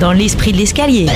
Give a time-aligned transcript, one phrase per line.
[0.00, 1.06] Dans l'esprit de l'escalier.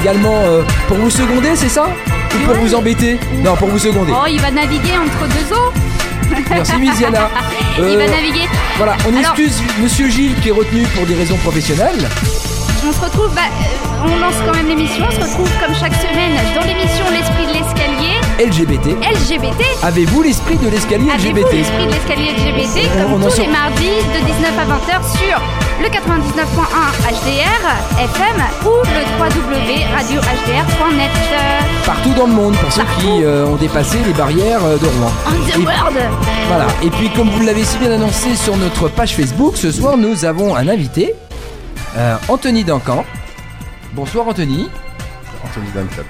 [0.00, 1.86] Également, euh, pour vous seconder, c'est ça?
[2.34, 3.18] Ou pour vous embêter?
[3.44, 4.12] Non, pour vous seconder.
[4.14, 5.72] Oh, il va naviguer entre deux eaux
[6.50, 7.30] Merci Misiana.
[7.78, 8.46] Il Euh, va naviguer.
[8.76, 12.08] Voilà, on Alors- excuse Monsieur Gilles qui est retenu pour des raisons professionnelles.
[12.86, 15.94] On se retrouve, bah, euh, on lance quand même l'émission, on se retrouve comme chaque
[15.94, 18.96] semaine dans l'émission L'Esprit de l'escalier LGBT.
[19.02, 19.64] LGBT.
[19.82, 23.98] Avez-vous l'esprit de l'escalier Avez-vous LGBT l'Esprit de l'escalier LGBT comme on tous les mardis
[24.14, 25.40] de 19 à 20h sur
[25.80, 25.92] le 99.1
[27.08, 27.62] HDR
[27.98, 31.10] FM ou le www.radio-hdr.net.
[31.86, 33.00] Partout dans le monde, pour ceux Partout.
[33.00, 35.12] qui euh, ont dépassé les barrières euh, de Rouen.
[35.26, 35.98] On the Et- world
[36.48, 39.96] Voilà, et puis comme vous l'avez si bien annoncé sur notre page Facebook, ce soir
[39.96, 41.14] nous avons un invité,
[41.96, 43.04] euh, Anthony Duncan.
[43.94, 44.68] Bonsoir Anthony.
[45.44, 46.02] Anthony Duncan.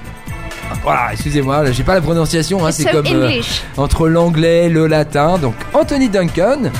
[0.82, 3.62] Voilà, excusez-moi, j'ai pas la prononciation, hein, c'est So comme euh, English.
[3.78, 5.38] entre l'anglais, le latin.
[5.38, 6.70] Donc Anthony Duncan,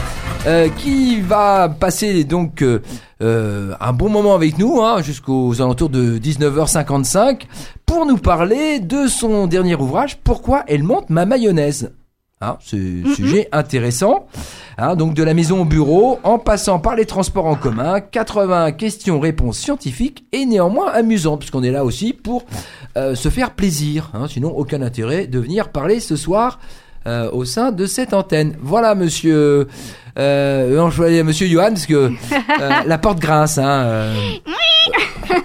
[0.47, 2.81] euh, qui va passer donc euh,
[3.23, 7.43] euh, un bon moment avec nous, hein, jusqu'aux alentours de 19h55,
[7.87, 11.93] pour nous parler de son dernier ouvrage, Pourquoi elle monte ma mayonnaise.
[12.41, 14.27] Hein, c'est un sujet intéressant.
[14.77, 18.73] Hein, donc de la maison au bureau, en passant par les transports en commun, 80
[18.73, 22.45] questions-réponses scientifiques et néanmoins amusantes, puisqu'on est là aussi pour
[22.97, 24.13] euh, se faire plaisir.
[24.15, 26.61] Hein, sinon, aucun intérêt de venir parler ce soir
[27.09, 28.57] euh, au sein de cette antenne.
[28.61, 29.67] Voilà, monsieur,
[30.19, 31.95] euh, non, je vais à monsieur Johan, parce que
[32.61, 33.59] euh, la porte grince.
[33.59, 34.15] Hein, euh.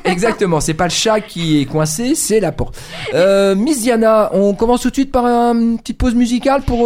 [0.06, 2.78] Exactement, c'est pas le chat qui est coincé, c'est la porte.
[3.13, 6.81] Euh, Miss Diana, on commence tout de suite par une petite pause musicale pour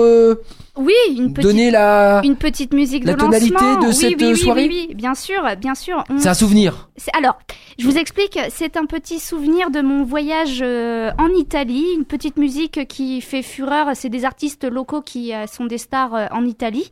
[0.78, 2.22] Oui, une petite, donner la.
[2.24, 3.80] une petite musique la de tonalité lancement.
[3.82, 6.04] de Oui, cette, oui, oui, soirée oui, oui, bien sûr, bien sûr.
[6.10, 6.90] On- C'est un souvenir.
[7.18, 7.38] Alors,
[7.78, 12.38] je vous explique, c'est un petit souvenir de mon voyage euh, en Italie, une petite
[12.38, 13.88] musique qui fait fureur.
[13.94, 16.90] C'est des artistes locaux qui euh, sont des stars euh, en Italie.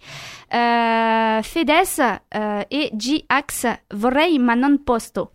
[0.85, 1.99] Euh, Fedes
[2.35, 5.29] euh, et G-Ax Vorrei ma non posto.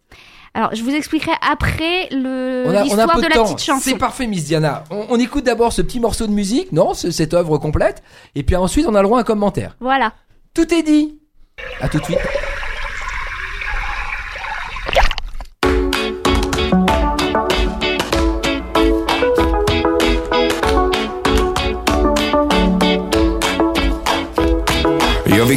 [0.54, 3.34] Alors, je vous expliquerai après le On a, on a l'histoire peu de de la
[3.36, 3.44] temps.
[3.44, 3.80] petite chanson.
[3.84, 4.84] C'est parfait, Miss Diana.
[4.90, 8.02] On, on écoute d'abord ce petit morceau de musique, non, ce- cette œuvre complète,
[8.34, 9.76] et puis ensuite on a le droit à un commentaire.
[9.80, 10.12] Voilà.
[10.54, 11.18] Tout est dit.
[11.80, 12.18] À tout de suite.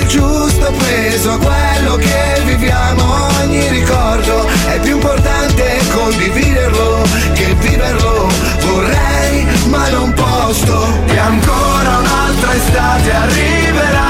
[0.00, 3.28] il giusto peso a quello che viviamo.
[3.42, 7.02] Ogni ricordo è più importante condividerlo
[7.34, 8.28] che viverlo.
[8.66, 10.86] Vorrei ma non posso.
[11.06, 14.08] E ancora un'altra estate arriverà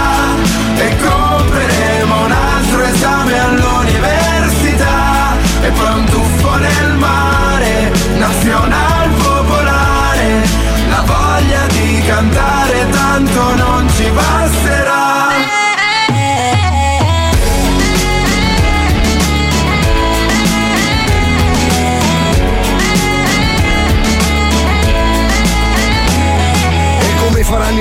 [0.77, 10.49] e compreremo un altro esame all'università e poi un tuffo nel mare, nazional popolare,
[10.89, 14.60] la voglia di cantare tanto non ci basterà.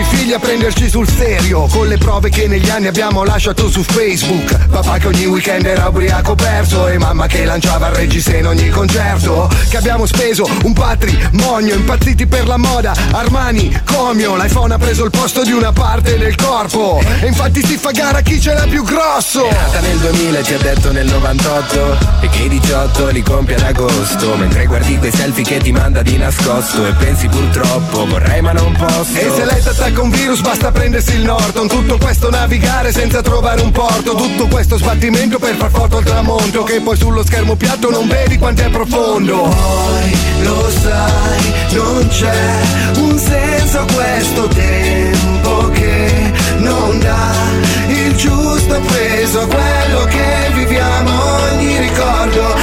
[0.10, 1.68] Figli a prenderci sul serio.
[1.68, 4.68] Con le prove che negli anni abbiamo lasciato su Facebook.
[4.68, 6.88] Papà che ogni weekend era ubriaco perso.
[6.88, 9.50] E mamma che lanciava il reggiseno in ogni concerto.
[9.70, 12.94] Che abbiamo speso un patrimonio Impazziti per la moda.
[13.12, 17.02] Armani, Comio L'iPhone ha preso il posto di una parte del corpo.
[17.22, 19.48] E infatti si fa gara chi ce l'ha più grosso.
[19.48, 23.22] È nata nel 2000 e ti ha detto nel 98 E che i 18 li
[23.22, 24.36] compie ad agosto.
[24.36, 26.86] Mentre guardi quei selfie che ti manda di nascosto.
[26.86, 29.18] E pensi purtroppo vorrei ma non posso.
[29.18, 31.68] E se lei t'attacca un virus basta prendersi il Norton.
[31.68, 34.16] Tutto questo navigare senza trovare un porto.
[34.16, 38.38] Tutto questo sbattimento per far foto al tramonto Che poi sullo schermo piatto non vedi
[38.38, 39.42] quanto è profondo.
[39.44, 42.62] Poi lo sai, non c'è
[42.98, 47.34] un senso a questo tempo che non dà
[47.88, 51.12] il giusto peso a quello che viviamo.
[51.52, 52.59] Ogni ricordo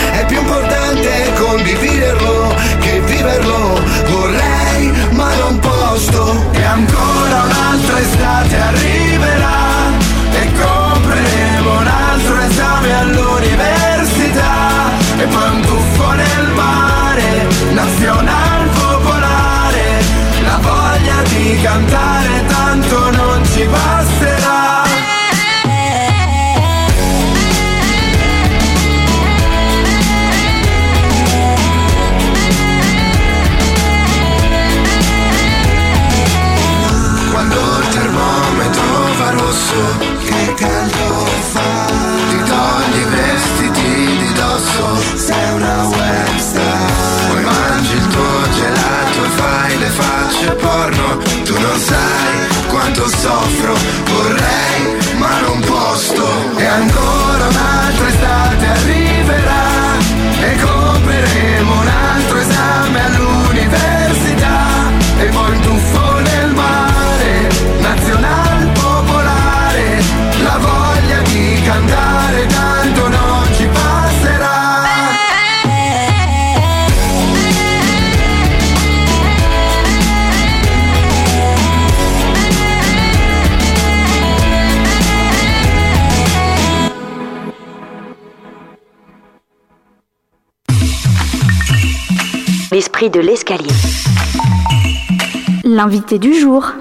[95.76, 96.73] L'invité du jour.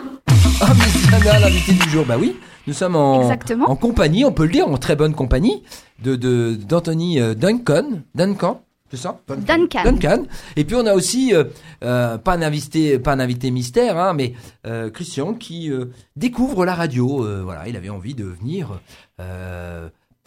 [0.62, 2.38] Ah, mais l'invité du jour, bah oui.
[2.66, 3.30] Nous sommes en,
[3.76, 5.64] compagnie, on peut le dire, en très bonne compagnie,
[6.02, 8.04] de de- d'Anthony euh, Duncan.
[8.16, 9.20] Duncan, c'est ça?
[9.28, 9.84] Duncan.
[9.84, 10.24] Duncan.
[10.56, 11.44] Et puis on a aussi euh,
[11.84, 14.32] euh, pas un invité, pas un invité mystère, hein, mais
[14.66, 17.28] euh, Christian qui euh, découvre la radio.
[17.44, 18.80] Voilà, il avait envie de venir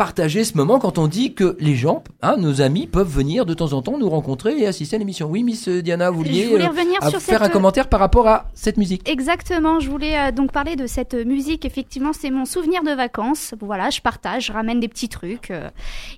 [0.03, 3.53] partager ce moment quand on dit que les gens, hein, nos amis, peuvent venir de
[3.53, 5.27] temps en temps nous rencontrer et assister à l'émission.
[5.29, 6.61] Oui, Miss Diana, vous vouliez euh,
[7.00, 9.09] faire cette- un commentaire par rapport à cette musique.
[9.09, 11.65] Exactement, je voulais euh, donc parler de cette musique.
[11.65, 13.55] Effectivement, c'est mon souvenir de vacances.
[13.61, 15.50] Voilà, je partage, je ramène des petits trucs.
[15.50, 15.69] Euh,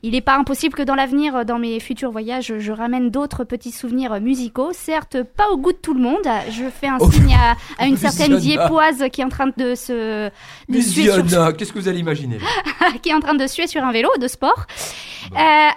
[0.02, 3.44] Il n'est pas impossible que dans l'avenir, euh, dans mes futurs voyages, je ramène d'autres
[3.44, 4.72] petits souvenirs euh, musicaux.
[4.74, 6.28] Certes, pas au goût de tout le monde.
[6.50, 8.64] Je fais un Oh, signe à, à une certaine Luciana.
[8.66, 10.30] diépoise qui est en train de se de
[10.68, 12.36] Miss sur- Diana, qu'est-ce que vous allez imaginer?
[13.02, 14.66] Qui est en train de suer sur un vélo de sport.
[15.32, 15.36] Euh,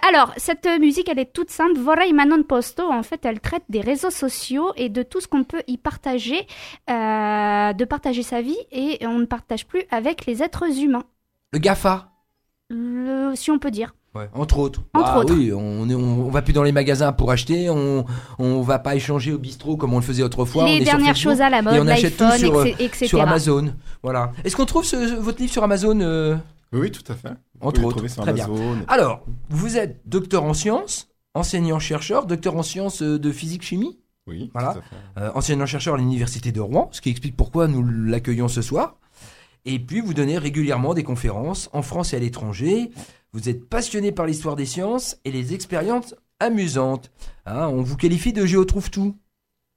[0.10, 1.78] alors, cette musique, elle est toute simple.
[1.80, 5.28] Vorrei ma non posto, en fait, elle traite des réseaux sociaux et de tout ce
[5.28, 6.48] qu'on peut y partager,
[6.90, 11.04] euh, de partager sa vie et on ne partage plus avec les êtres humains,
[11.52, 12.10] Le GAFA
[12.70, 13.94] le, si on peut dire.
[14.16, 14.82] Ouais, entre autres.
[14.94, 15.34] Entre Ah autres.
[15.34, 18.06] Oui, on, est- on, on va plus dans les magasins pour acheter, on,
[18.40, 20.64] on va pas échanger au bistrot comme on le faisait autrefois.
[20.64, 22.66] on les est sur dernières Facebook choses à la et mode, on achète tout sur,
[22.66, 23.06] etc.
[23.08, 23.74] sur Amazon.
[24.04, 24.32] Voilà.
[24.44, 26.36] Est-ce qu'on trouve ce- votre livre sur Amazon euh,
[26.72, 27.30] oui, tout à fait.
[27.64, 28.08] Entre autres.
[28.08, 28.48] sur Très bien.
[28.88, 34.76] Alors, vous êtes docteur en sciences, enseignant-chercheur, docteur en sciences euh, de physique-chimie, Oui, Voilà.
[35.18, 38.98] euh, enseignant-chercheur à l'université de Rouen, ce qui explique pourquoi nous l'accueillons ce soir.
[39.66, 42.92] Et puis, vous donnez régulièrement des conférences en France et à l'étranger.
[43.32, 47.12] Vous êtes passionné par l'histoire des sciences et les expériences amusantes.
[47.46, 49.16] Hein, on vous qualifie de géotrouve-tout.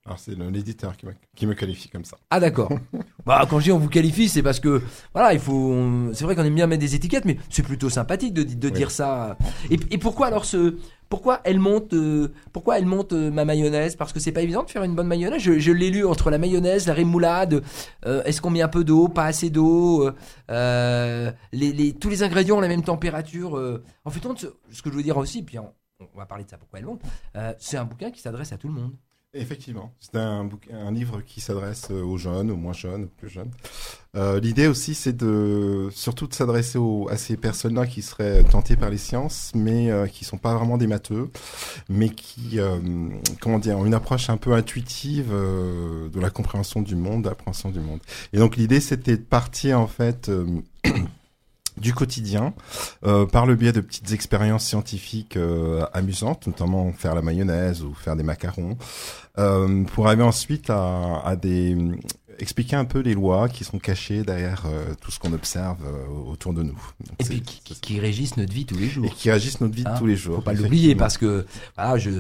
[0.07, 2.17] Alors, c'est l'éditeur qui, me- qui me qualifie comme ça.
[2.31, 2.71] Ah d'accord.
[3.27, 4.81] bah, quand je dis on vous qualifie, c'est parce que
[5.13, 5.75] voilà, il faut.
[6.15, 8.73] C'est vrai qu'on aime bien mettre des étiquettes, mais c'est plutôt sympathique de, de Oui.
[8.73, 9.37] dire ça.
[9.69, 10.77] Et, et pourquoi alors ce
[11.09, 13.97] Pourquoi elle monte euh, Pourquoi elle monte euh, ma mayonnaise?
[13.97, 15.43] Parce que c'est pas évident de faire une bonne mayonnaise.
[15.43, 17.65] Je, je l'ai lu entre la mayonnaise, la rémoulade.
[18.07, 20.09] euh, Est-ce qu'on met un peu d'eau, pas assez d'eau
[20.49, 21.33] les,
[21.73, 23.55] les- Tous les ingrédients ont la même température.
[24.05, 25.73] En fait, on- ce que je veux dire aussi, puis on,
[26.15, 26.59] on va parler de ça.
[26.59, 27.01] Pourquoi elle monte
[27.59, 28.93] C'est un bouquin qui s'adresse à tout le monde.
[29.39, 30.49] Effectivement, c'est un,
[30.91, 33.51] livre qui s'adresse euh, aux jeunes, aux moins jeunes, aux plus jeunes.
[34.17, 36.79] Euh, L'idée aussi, c'est de surtout de s'adresser
[37.11, 40.79] à ces personnes-là qui seraient tentées par les sciences, mais euh, qui sont pas vraiment
[40.79, 41.31] des matheux,
[41.89, 42.79] mais qui, euh,
[43.41, 47.71] comment dire, ont une approche un peu intuitive de la compréhension du monde, de l'appréhension
[47.71, 48.01] du monde.
[48.33, 50.31] Et donc l'idée, c'était de partir en fait.
[51.77, 52.55] Du quotidien
[53.05, 57.95] euh, par le biais de petites expériences scientifiques euh, amusantes, notamment faire la mayonnaise ou
[57.95, 58.77] faire des macarons,
[59.39, 61.77] euh, pour arriver ensuite à, à des
[62.39, 66.31] expliquer un peu les lois qui sont cachées derrière euh, tout ce qu'on observe euh,
[66.31, 66.79] autour de nous.
[67.01, 69.07] Donc, Et puis qui, qui régissent notre vie tous les jours.
[69.07, 70.37] et qui agissent notre vie Hein, tous les jours.
[70.37, 72.11] Faut pas l'oublier parce que voilà, je,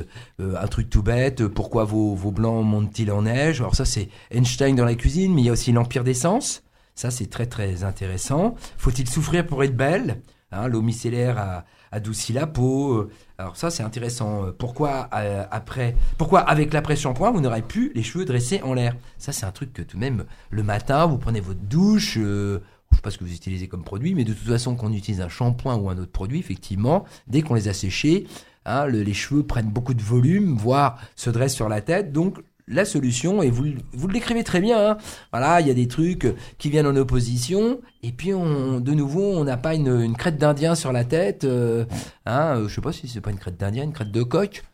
[0.41, 1.47] euh, un truc tout bête.
[1.49, 3.61] Pourquoi vos, vos blancs montent-ils en neige?
[3.61, 6.63] Alors ça c'est Einstein dans la cuisine, mais il y a aussi l'empire des sens.
[6.97, 8.57] Ça c'est très très intéressant.
[8.77, 13.09] Faut-il souffrir pour être belle hein, L'eau micellaire a adouci la peau.
[13.39, 14.47] Alors ça c'est intéressant.
[14.59, 18.97] Pourquoi euh, après Pourquoi avec l'après-shampoing vous n'aurez plus les cheveux dressés en l'air?
[19.19, 22.17] Ça c'est un truc que tout de même le matin vous prenez votre douche.
[22.19, 22.61] euh,
[22.93, 25.21] je sais pas ce que vous utilisez comme produit, mais de toute façon, qu'on utilise
[25.21, 28.27] un shampoing ou un autre produit, effectivement, dès qu'on les a séchés,
[28.65, 32.13] hein, le- les cheveux prennent beaucoup de volume, voire se dressent sur la tête.
[32.13, 34.97] Donc, la solution, et vous, vous le décrivez très bien, hein,
[35.33, 36.27] voilà, il y a des trucs
[36.59, 40.37] qui viennent en opposition, et puis on, de nouveau, on n'a pas une, une crête
[40.39, 41.85] d'Indien sur la tête, euh,
[42.27, 44.65] hein, euh, je sais pas si c'est pas une crête d'Indien, une crête de coq.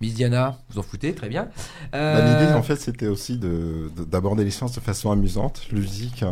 [0.00, 1.44] Miss Diana, vous en foutez, très bien.
[1.92, 5.68] Bah, Euh, L'idée, en fait, c'était aussi de- de- d'aborder les sciences de façon amusante,
[5.70, 6.24] ludique.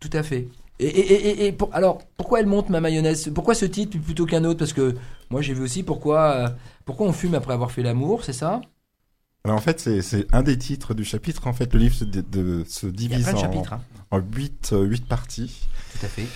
[0.00, 0.48] Tout à fait.
[0.80, 3.30] Et, et, et, et- et pour, alors, pourquoi elle monte ma mayonnaise?
[3.32, 4.58] Pourquoi ce titre plutôt qu'un autre?
[4.58, 4.96] Parce que
[5.30, 6.48] moi, j'ai vu aussi pourquoi, euh,
[6.84, 8.60] pourquoi on fume après avoir fait l'amour, c'est ça?
[9.44, 10.00] Alors en fait, c'est-
[10.34, 11.46] un des titres du chapitre.
[11.46, 13.80] En fait, le livre se, de- se divise en, chapitres, hein.
[14.10, 14.18] en
[14.72, 15.66] euh, huit parties.
[15.92, 16.26] tout à fait.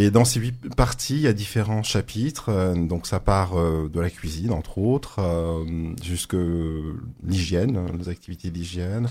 [0.00, 2.50] Et dans ces huit parties, il y a différents chapitres.
[2.50, 5.64] euh, donc ça part euh, de la cuisine, entre autres, euh,
[6.00, 6.36] jusque
[7.24, 9.08] l'hygiène, les activités d'hygiène.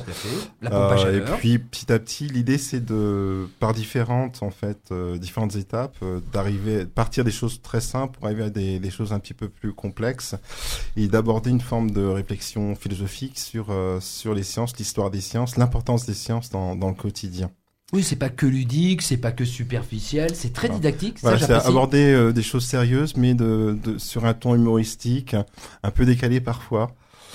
[0.64, 5.98] Et puis petit à petit, l'idée c'est de, par différentes en fait, différentes étapes,
[6.32, 9.50] d'arriver, partir des choses très simples pour arriver à des, des choses un petit peu
[9.50, 10.36] plus complexes
[10.96, 16.06] et d'aborder une forme de réflexion philosophique sur sur les sciences, l'histoire des sciences, l'importance
[16.06, 17.52] des sciences dans, dans le quotidien.
[17.94, 20.80] Oui, c'est pas que ludique, c'est pas que superficiel, c'est très Voilà.
[20.80, 21.20] didactique.
[21.22, 25.36] Voilà, c'est aborder euh, des choses sérieuses, mais de, de sur un ton humoristique,
[25.84, 26.92] un peu décalé parfois.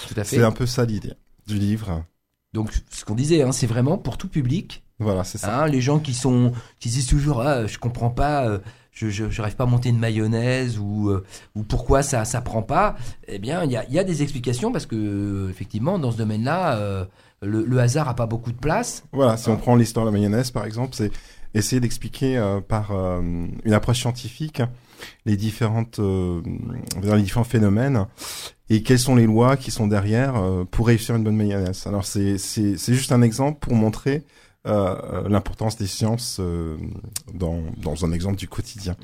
[0.06, 0.37] Tout à fait.
[0.37, 1.14] C'est un peu ça l'idée
[1.47, 2.04] du livre.
[2.52, 4.82] Donc, ce qu'on disait, hein, c'est vraiment pour tout public.
[4.99, 5.62] Voilà, c'est ça.
[5.62, 8.59] Hein, les gens qui sont qui disent toujours ah, je comprends pas euh,
[8.92, 11.25] je je j'arrive pas à monter une mayonnaise ou euh,
[11.56, 12.94] ou pourquoi ça ça prend pas
[13.26, 16.76] eh bien il y a y a des explications parce que effectivement dans ce domaine-là
[16.76, 17.04] euh,
[17.42, 19.56] le, le hasard a pas beaucoup de place Voilà, si on Ah.
[19.56, 21.11] prend l'histoire de la mayonnaise, par exemple, c'est
[21.54, 23.20] essayer d'expliquer euh, par euh,
[23.64, 24.62] une approche scientifique
[25.26, 26.40] les différentes, euh,
[27.02, 28.06] les différents phénomènes
[28.70, 31.87] et quelles sont les lois qui sont derrière euh, pour réussir une bonne mayonnaise.
[31.87, 34.22] Alors c'est c'est c'est juste un exemple pour montrer
[34.66, 34.94] euh,
[35.25, 36.76] euh, l'importance des sciences euh,
[37.34, 38.94] dans dans un exemple du quotidien.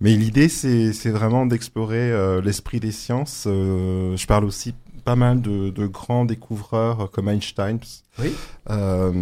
[0.00, 3.44] Mais l'idée c'est c'est vraiment d'explorer euh, l'esprit des sciences.
[3.48, 7.78] Euh, je parle aussi pas mal de, de grands découvreurs euh, comme Einstein.
[8.18, 8.32] Oui.
[8.68, 9.12] Euh,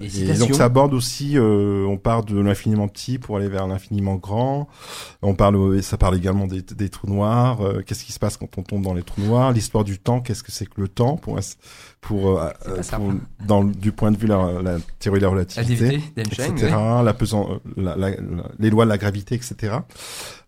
[0.00, 4.14] Et donc ça aborde aussi, euh, on part de l'infiniment petit pour aller vers l'infiniment
[4.14, 4.68] grand.
[5.22, 7.60] On parle, et ça parle également des, des trous noirs.
[7.60, 9.52] euh, qu'est-ce qui se passe quand on tombe dans les trous noirs?
[9.52, 10.20] L'histoire du temps.
[10.20, 11.38] Qu'est-ce que c'est que le temps pour
[12.00, 15.32] pour, euh, euh, pour- dans du point de vue la, la théorie de la la
[15.32, 16.72] relativité d'Einstein etc.
[16.76, 17.04] oui.
[17.04, 19.74] La pesan- euh, la- la- la- les lois de la gravité, etc.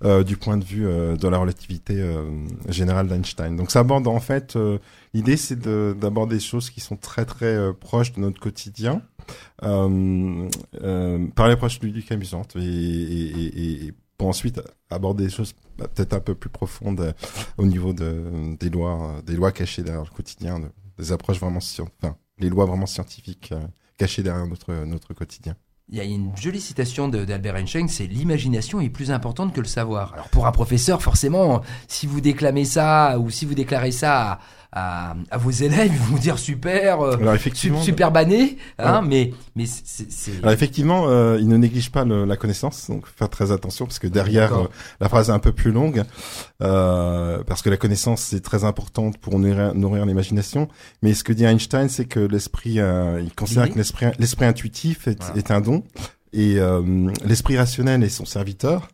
[0.04, 2.22] euh, du point de vue euh, de la relativité euh,
[2.68, 3.56] générale d'Einstein.
[3.56, 4.78] Donc ça aborde en fait euh,
[5.14, 9.02] l'idée c'est de- d'aborder des choses qui sont très très euh, proches de notre quotidien
[9.62, 10.48] euh,
[10.82, 16.34] euh, par l'approche ludique amusante et, pour ensuite aborder des choses bah, peut-être un peu
[16.34, 17.14] plus profondes
[17.56, 21.58] au niveau de, des lois des lois cachées derrière le quotidien, de- des approches vraiment
[21.60, 23.54] enfin les lois vraiment scientifiques
[23.96, 25.54] cachées derrière notre notre quotidien.
[25.90, 29.66] Il y a une jolie citation d'Albert Einstein, c'est l'imagination est plus importante que le
[29.66, 30.12] savoir.
[30.12, 34.38] Alors pour un professeur, forcément, si vous déclamez ça ou si vous déclarez ça à,
[34.72, 39.00] à, à vos élèves, ils vont vous dire super, euh, Alors effectivement, super banné, hein,
[39.02, 43.30] mais mais c'est Alors effectivement, euh, il ne néglige pas le- la connaissance, donc faire
[43.30, 44.66] très attention parce que derrière euh,
[45.00, 46.04] la phrase est un peu plus longue,
[46.62, 50.68] euh, parce que la connaissance c'est très importante pour nourrir, nourrir l'imagination.
[51.02, 55.18] Mais ce que dit Einstein, c'est que l'esprit, il considère que l'esprit, l'esprit intuitif est,
[55.22, 55.36] Voilà.
[55.36, 55.82] est un don
[56.32, 58.88] et euh, l'esprit rationnel est son serviteur,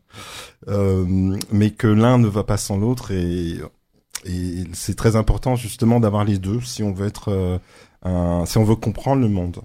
[0.68, 1.04] euh,
[1.50, 3.58] mais que l'un ne va pas sans l'autre et
[4.24, 7.58] et c'est très important justement d'avoir les deux si on veut être euh,
[8.02, 9.60] un, si on veut comprendre le monde.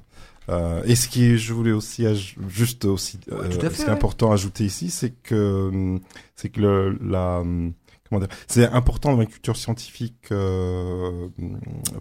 [0.50, 2.06] Euh, et ce qui je voulais aussi
[2.48, 3.92] juste aussi Ouais, euh, fait, ce qui est ouais.
[3.92, 6.00] important à ajouter ici, c'est que hum,
[6.36, 7.74] c'est que le, la hum,
[8.10, 11.28] comment dire, c'est important dans la culture scientifique euh,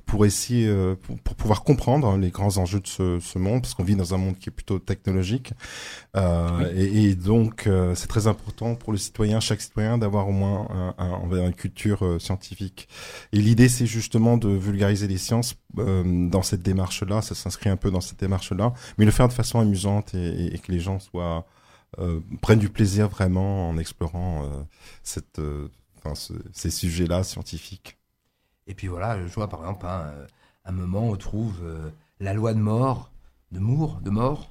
[0.06, 3.74] pour essayer euh, pour, pour pouvoir comprendre les grands enjeux de ce, ce monde, parce
[3.74, 5.52] qu'on vit dans un monde qui est plutôt technologique,
[6.16, 10.32] euh, et, et donc euh, c'est très important pour le citoyen, chaque citoyen, d'avoir au
[10.32, 10.66] moins
[10.98, 12.88] un, un, une culture euh, scientifique.
[13.32, 17.22] Et l'idée, c'est justement de vulgariser les sciences euh, dans cette démarche-là.
[17.22, 20.54] Ça s'inscrit un peu dans cette démarche-là, mais le faire de façon amusante et, et-
[20.54, 21.46] et que les gens soient
[21.98, 24.62] euh, prennent du plaisir vraiment en explorant euh,
[25.02, 25.68] cette, euh,
[25.99, 27.99] enfin, ce- ces sujets-là scientifiques.
[28.67, 30.26] Et puis voilà, je vois par exemple hein, euh,
[30.64, 31.90] un moment on trouve euh,
[32.21, 33.11] la loi de mort
[33.52, 34.50] de Moore, de mort.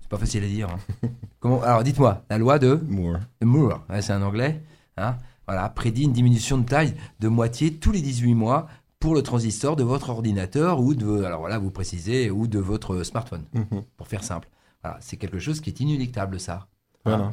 [0.00, 0.68] C'est pas facile à dire.
[0.70, 1.08] hein.
[1.40, 3.18] Comment Alors dites-moi, la loi de, Moore.
[3.40, 4.62] de Moore, ouais, c'est un anglais,
[4.96, 5.16] hein,
[5.48, 8.68] voilà, prédit une diminution de taille de moitié tous les 18 mois
[9.00, 13.02] pour le transistor de votre ordinateur ou de, alors voilà, vous précisez, ou de votre
[13.02, 13.82] smartphone, Mhm.
[13.96, 14.48] pour faire simple.
[14.82, 16.68] Voilà, c'est quelque chose qui est inéluctable, ça.
[17.06, 17.30] Voilà,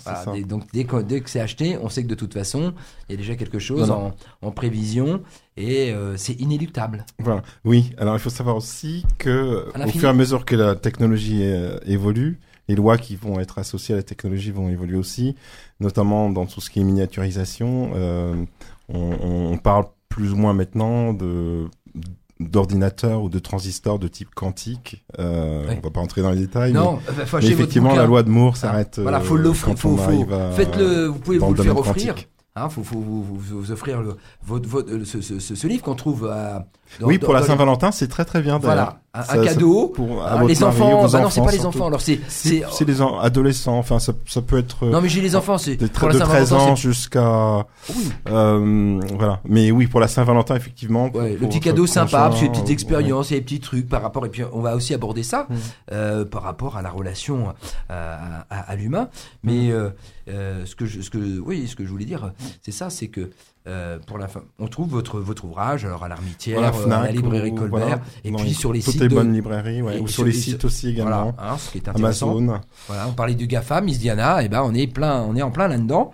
[0.47, 2.73] donc dès que, dès que c'est acheté, on sait que de toute façon,
[3.07, 3.89] il y a déjà quelque chose.
[3.91, 5.21] En, en prévision
[5.57, 7.05] et euh, c'est inéluctable.
[7.19, 7.41] Voilà.
[7.65, 11.41] Oui, alors il faut savoir aussi que au fur et à mesure que la technologie
[11.43, 15.35] euh, évolue, les lois qui vont être associées à la technologie vont évoluer aussi,
[15.79, 17.91] notamment dans tout ce qui est miniaturisation.
[17.95, 18.35] euh,
[18.89, 21.67] on, on parle plus ou moins maintenant de
[22.39, 25.03] d'ordinateurs ou de transistors de type quantique.
[25.19, 25.75] Euh, Oui.
[25.77, 26.73] On va pas entrer dans les détails.
[26.73, 28.99] Non, mais, mais fâchez votre effectivement, la loi de Moore Ah, s'arrête.
[28.99, 32.13] Voilà, faut euh, l'offrir, faut, faut- faites-le, vous pouvez vous le faire offrir.
[32.15, 32.29] quantique.
[32.55, 35.81] Hein, faut, faut vous, vous- vous offrir le, votre, votre- ce, ce- ce- ce livre
[35.83, 36.67] qu'on trouve à,
[37.00, 38.57] dans- oui, dans- pour la les- Saint-Valentin, c'est très très bien.
[38.59, 39.88] Voilà, un, un Ça- ça- cadeau.
[39.89, 41.88] pour à Ah, les enfants, bah non, c'est pas les enfants.
[41.88, 45.21] Alors c'est, C'est les en- adolescents, enfin ça, ça peut être euh, non mais j'ai
[45.21, 48.09] les enfants, c'est de, pour la de 13 Saint-Valentin, ans jusqu'à Oui.
[48.29, 49.39] euh, voilà.
[49.45, 51.09] Mais oui, pour la Saint-Valentin effectivement.
[51.13, 54.01] Ouais, le petit cadeau sympa, parce a des petites euh, expériences, des petits trucs par
[54.01, 55.55] rapport, et puis on va aussi aborder ça Mm.
[55.91, 57.53] euh, par rapport à la relation
[57.91, 58.17] euh,
[58.50, 59.09] à, à- à l'humain.
[59.43, 59.71] Mais Mm.
[59.71, 59.89] euh,
[60.29, 62.31] euh, ce que je, ce que, oui, ce que je voulais dire,
[62.62, 63.29] c'est ça, c'est que
[63.67, 67.12] euh, pour la fin, on trouve votre votre ouvrage, alors à l'Armitière, euh, à la
[67.12, 69.82] librairie ou- Colbert, voilà, et puis les- sur les toutes sites les de, bonnes librairies,
[69.82, 71.32] ouais, ou sur les sites aussi également.
[71.34, 72.38] voilà, hein, ce qui est intéressant.
[72.38, 72.62] Amazon.
[72.88, 75.51] Voilà, on parlait du GAFA, Miss Diana, et ben on est plein, on est en
[75.51, 76.12] plein là-dedans.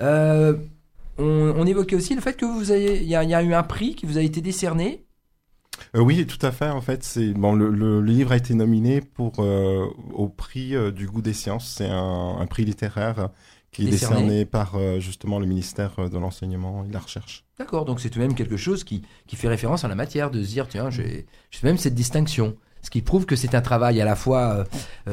[0.00, 0.54] Euh,
[1.18, 1.24] on,
[1.56, 3.94] on évoquait aussi le fait que vous avez, il y, y a eu un prix
[3.94, 5.04] qui vous a été décerné.
[5.96, 6.68] Euh, oui, tout à fait.
[6.68, 7.54] En fait, c'est bon.
[7.54, 11.32] Le, le- le livre a été nominé pour euh, au prix euh, du goût des
[11.32, 11.68] sciences.
[11.76, 13.28] C'est un, un prix littéraire
[13.70, 14.22] qui est Décerné.
[14.22, 17.44] décerné par justement le ministère de l'enseignement et de la recherche.
[17.58, 20.30] D'accord, donc c'est tout de même quelque chose qui, qui fait référence à la matière,
[20.30, 22.56] de se dire, tiens, j'ai j'ai même cette distinction.
[22.80, 24.64] Ce qui prouve que c'est un travail à la fois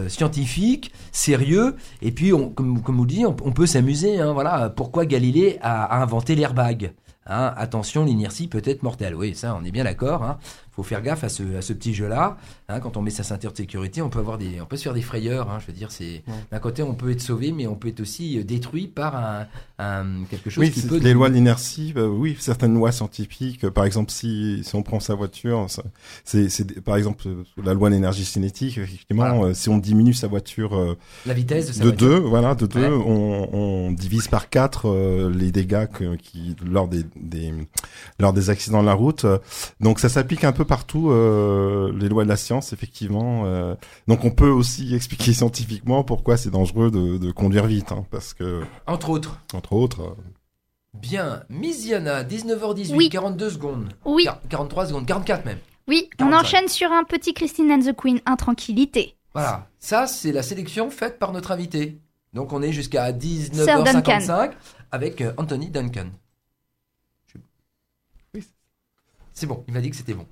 [0.07, 4.19] scientifique, sérieux, et puis, on, comme, comme vous le dites, on, on peut s'amuser.
[4.19, 6.93] Hein, voilà, pourquoi Galilée a, a inventé l'airbag?
[7.25, 9.15] Hein, Attention, l'inertie peut être mortelle.
[9.15, 10.23] Oui, ça, on est bien d'accord.
[10.23, 10.37] Hein.
[10.75, 12.37] Faut faire gaffe à ce, à ce petit jeu-là.
[12.67, 14.83] Hein, quand on met sa ceinture de sécurité, on peut avoir des, on peut se
[14.83, 15.49] faire des frayeurs.
[15.49, 16.33] Hein, je veux dire, c'est Ouais.
[16.51, 19.47] d'un côté, on peut être sauvé, mais on peut être aussi euh, détruit par un,
[19.79, 20.97] un- quelque chose Oui, qui peut.
[20.97, 24.83] les lois de l'inertie, euh, oui, certaines lois scientifiques, euh, par exemple, si, si on
[24.83, 25.67] prend sa voiture,
[26.23, 29.53] c'est, par exemple euh, la loi de l'énergie cinétique, effectivement, Voilà.
[29.53, 32.07] si on diminue sa voiture euh, La vitesse de sa de voiture.
[32.09, 33.03] deux, voilà, de deux, Ouais.
[33.05, 37.53] on, on divise par quatre euh, les dégâts que, qui lors des, des
[38.19, 39.25] lors des accidents de la route.
[39.79, 43.43] Donc ça s'applique un peu partout euh, les lois de la science, effectivement.
[43.45, 43.75] euh.
[44.07, 48.33] Donc on peut aussi expliquer scientifiquement pourquoi c'est dangereux de, de conduire vite, hein, parce
[48.33, 49.39] que Entre autres.
[49.53, 50.01] entre autres.
[50.01, 50.15] euh,
[50.93, 53.09] Bien, Miss Diana, 19h18, Oui.
[53.09, 53.89] 42 secondes.
[54.05, 55.57] Oui, Quar- 43 secondes, 44 même.
[55.87, 56.39] oui, on 45.
[56.39, 59.15] enchaîne sur un petit Christine and the Queen, Intranquillité.
[59.33, 61.99] Voilà, ça c'est la sélection faite par notre invité.
[62.33, 64.01] Donc on est jusqu'à Sir Duncan.
[64.19, 64.51] 19h55
[64.91, 66.07] avec Anthony Duncan.
[68.33, 68.43] Oui.
[69.33, 70.25] C'est bon, il m'a dit que c'était bon.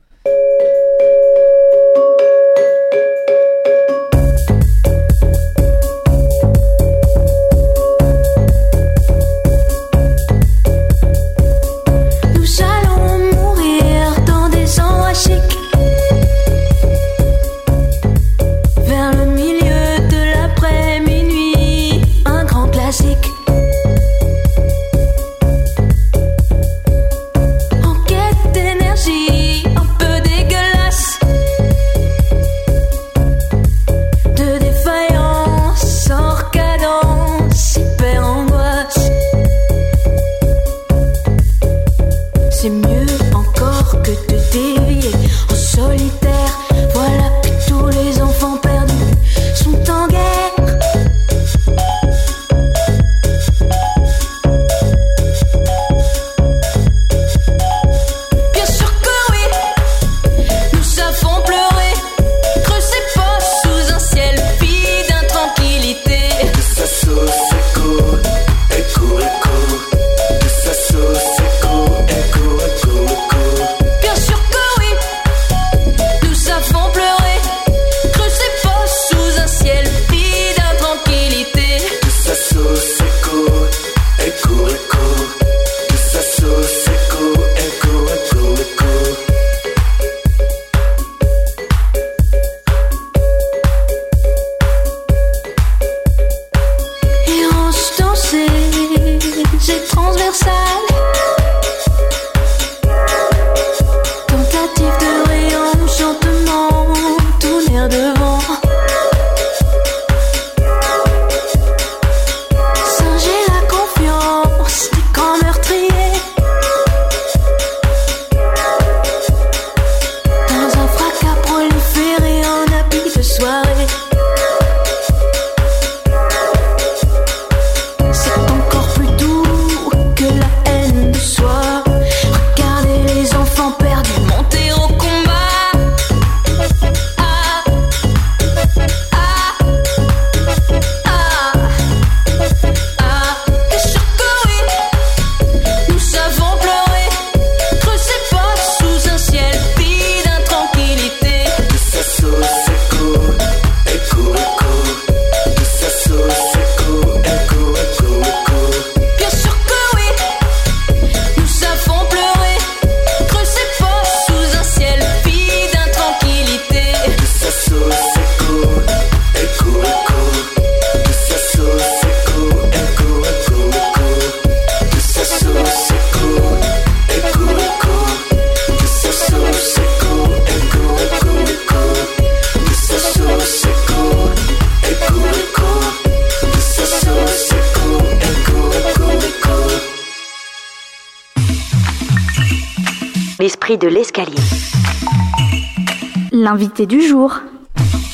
[196.54, 197.34] L'invité du jour.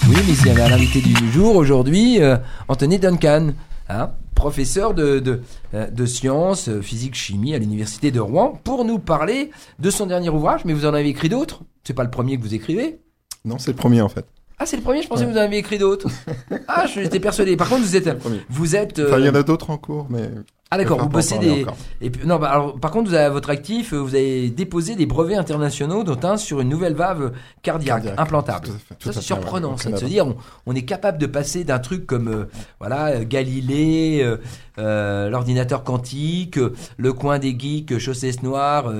[0.08, 2.38] Oui, mais il y avait un invité du jour aujourd'hui, euh,
[2.70, 3.50] Anthony Duncan,
[3.90, 5.42] hein, professeur de, de,
[5.74, 10.06] euh, de sciences, euh, physique, chimie à l'université de Rouen, pour nous parler de son
[10.06, 10.64] dernier ouvrage.
[10.64, 11.64] Mais vous en avez écrit d'autres?
[11.84, 13.02] C'est pas le premier que vous écrivez?
[13.44, 14.26] Non, c'est le premier en fait.
[14.58, 15.02] Ah, c'est le premier?
[15.02, 15.28] Je pensais Ouais.
[15.28, 16.08] que vous en avez écrit d'autres.
[16.70, 17.58] ah, j'étais persuadé.
[17.58, 18.40] Par contre, vous êtes, premier.
[18.50, 19.00] vous êtes.
[19.00, 20.30] euh, Enfin, il y en a d'autres en cours, mais.
[20.72, 21.64] Ah d'accord, vous bossez des.
[21.64, 21.78] encore.
[22.00, 24.96] Et puis, non, bah, alors, par contre, vous avez à votre actif, vous avez déposé
[24.96, 27.32] des brevets internationaux, dont un sur une nouvelle valve
[27.64, 28.20] cardiaque, Cardiaque.
[28.20, 28.68] implantable.
[28.68, 31.18] Tout à fait, tout Ça, c'est surprenant, ça, de se dire, on, on est capable
[31.18, 32.46] de passer d'un truc comme, euh,
[32.80, 34.38] voilà, euh, Galilée, euh,
[34.78, 36.60] euh, l'ordinateur quantique,
[36.98, 38.94] le coin des geeks, chaussettes noires,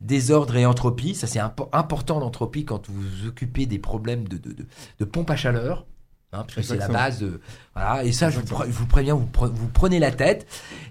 [0.00, 1.14] désordre et entropie.
[1.14, 4.66] Ça, c'est impo- important l'entropie quand vous vous occupez des problèmes de, de, de,
[4.98, 5.84] de pompe à chaleur.
[6.32, 7.40] Hein, parce que c'est la base de
[7.74, 8.64] voilà et ça je vous, Exactement.
[8.64, 10.46] pre- je vous préviens vous, pre- vous prenez la tête.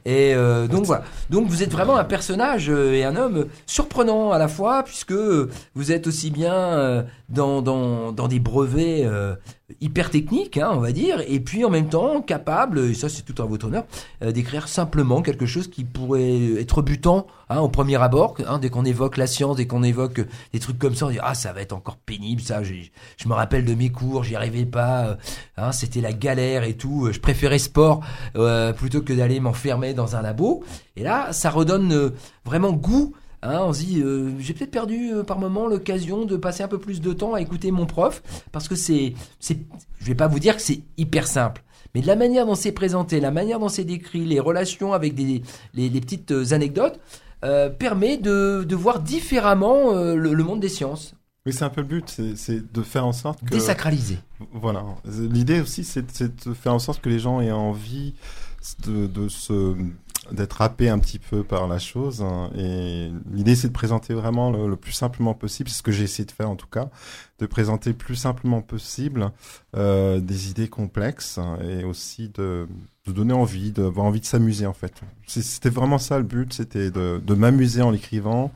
[0.06, 1.04] Et euh, donc voilà.
[1.30, 5.12] Donc vous êtes vraiment un personnage euh, et un homme surprenant à la fois puisque
[5.13, 9.36] vous êtes aussi bien euh, dans, dans, dans des brevets euh,
[9.82, 13.22] hyper techniques hein, on va dire et puis en même temps capable et ça c'est
[13.24, 13.84] tout à votre honneur
[14.24, 18.70] euh, d'écrire simplement quelque chose qui pourrait être butant hein, au premier abord hein, dès
[18.70, 20.22] qu'on évoque la science dès qu'on évoque
[20.54, 23.34] des trucs comme ça on dit ah ça va être encore pénible ça je me
[23.34, 25.18] rappelle de mes cours j'y arrivais pas
[25.60, 28.02] euh, c'était la galère et tout je préférais sport
[28.36, 30.64] euh, plutôt que d'aller m'enfermer dans un labo.
[30.96, 32.10] Et là ça redonne euh,
[32.46, 36.36] vraiment goût Hein, on se dit, euh, j'ai peut-être perdu euh, par moment l'occasion de
[36.36, 40.16] passer un peu plus de temps à écouter mon prof, parce que c'est, je vais
[40.16, 41.64] pas vous dire que c'est hyper simple,
[41.96, 45.42] mais la manière dont c'est présenté, la manière dont c'est décrit, les relations avec des,
[45.74, 47.00] les, petites euh, anecdotes,
[47.46, 51.88] euh, permet de, voir différemment euh, le monde des sciences, Oui, c'est un peu le
[51.88, 53.49] but, c'est- de faire en sorte que.
[53.52, 54.19] désacralisé.
[54.54, 54.84] Voilà.
[55.06, 58.13] L'idée aussi, c'est de faire en sorte que les gens aient envie
[58.86, 59.75] de, de se
[60.34, 62.21] d'être happés un petit peu par la chose.
[62.21, 62.52] hein.
[62.56, 65.69] Et l'idée, c'est de présenter vraiment le, le plus simplement possible.
[65.69, 66.89] C'est ce que j'ai essayé de faire en tout cas,
[67.39, 69.32] de présenter le plus simplement possible
[69.75, 72.67] euh, des idées complexes hein, et aussi de,
[73.08, 74.93] de donner envie, d'avoir envie de s'amuser en fait.
[75.25, 78.52] C'était vraiment ça le but, c'était de, de m'amuser en l'écrivant.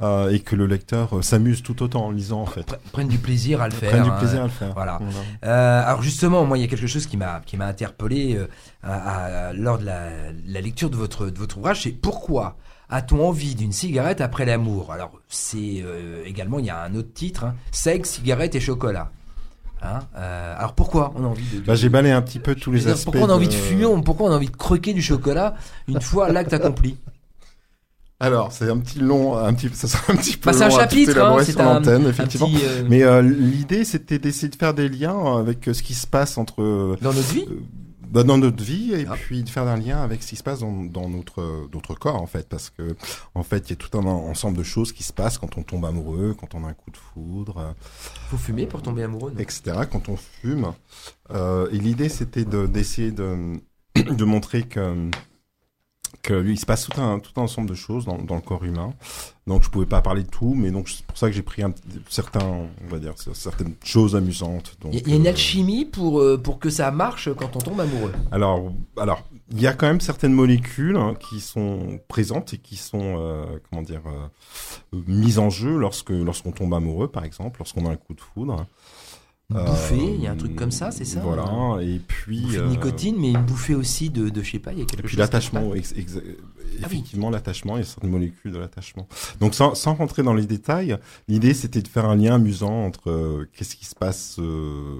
[0.00, 2.62] Euh, et que le lecteur euh, s'amuse tout autant en lisant en fait.
[2.62, 3.90] Pre- Prennent du plaisir à le faire.
[3.90, 4.16] Prenne du hein.
[4.18, 4.72] plaisir à le faire.
[4.74, 4.98] Voilà.
[5.44, 8.38] Euh, alors justement, moi, il y a quelque chose qui m'a qui m'a interpellé
[8.82, 10.08] à- à- lors de la,
[10.46, 12.56] la lecture de votre de votre ouvrage, c'est pourquoi
[12.88, 14.92] a-t-on envie d'une cigarette après l'amour?
[14.92, 15.84] Alors c'est
[16.24, 19.10] également il y a un autre titre, hein, sexe, cigarette et chocolat.
[19.84, 22.54] Hein Euh, alors pourquoi on a envie de, de- Bah, j'ai balayé un petit peu
[22.54, 23.04] tous les aspects.
[23.06, 25.54] pourquoi on a envie de fumer on- Pourquoi on a envie de croquer du chocolat
[25.88, 26.96] une fois l'acte accompli?
[28.22, 30.68] Alors, c'est un petit long, un petit, ça sera un petit peu Bah, c'est un
[30.68, 32.46] long à tout chapitre, hein, sur l'antenne, effectivement.
[32.48, 35.94] petit, euh, Mais euh, l'idée, c'était d'essayer de faire des liens avec euh, ce qui
[35.94, 37.44] se passe entre dans notre vie.
[38.08, 39.14] bah, dans notre vie et Ah.
[39.20, 42.22] puis de faire un lien avec ce qui se passe dans, dans notre notre corps
[42.22, 42.94] en fait, parce que
[43.34, 45.62] en fait, il y a tout un ensemble de choses qui se passent quand on
[45.64, 47.74] tombe amoureux, quand on a un coup de foudre,
[48.30, 49.32] Faut fumer pour tomber amoureux.
[49.34, 49.40] non?
[49.40, 49.62] etc.
[49.90, 50.72] Quand on fume.
[51.34, 53.54] Et l'idée, c'était de d'essayer de
[53.96, 55.08] de montrer que
[56.22, 58.40] que lui, il se passe tout un tout un ensemble de choses dans, dans le
[58.40, 58.94] corps humain.
[59.48, 61.62] Donc je pouvais pas parler de tout, mais donc c'est pour ça que j'ai pris
[61.64, 61.74] un,
[62.08, 64.76] certains, on va dire certaines choses amusantes.
[64.84, 67.28] Il y, a- il y a une euh, alchimie pour euh, pour que ça marche
[67.34, 68.12] quand on tombe amoureux.
[68.30, 72.76] Alors, alors, il y a quand même certaines molécules hein, qui sont présentes et qui
[72.76, 77.84] sont, euh, comment dire, euh, mises en jeu lorsque lorsqu'on tombe amoureux, par exemple, lorsqu'on
[77.86, 78.64] a un coup de foudre.
[79.54, 81.78] Euh, bouffée, il y a un truc comme ça, c'est ça Voilà.
[81.82, 82.54] Et puis.
[82.54, 84.84] Une euh, nicotine, mais une bouffée aussi de, de je sais pas, il y a
[84.84, 89.06] quelque Et puis l'attachement, Ah effectivement, l'attachement, il y a certaines molécules de l'attachement.
[89.40, 90.96] Donc sans, sans rentrer dans les détails,
[91.28, 94.98] l'idée c'était de faire un lien amusant entre euh, qu'est-ce qui se passe euh,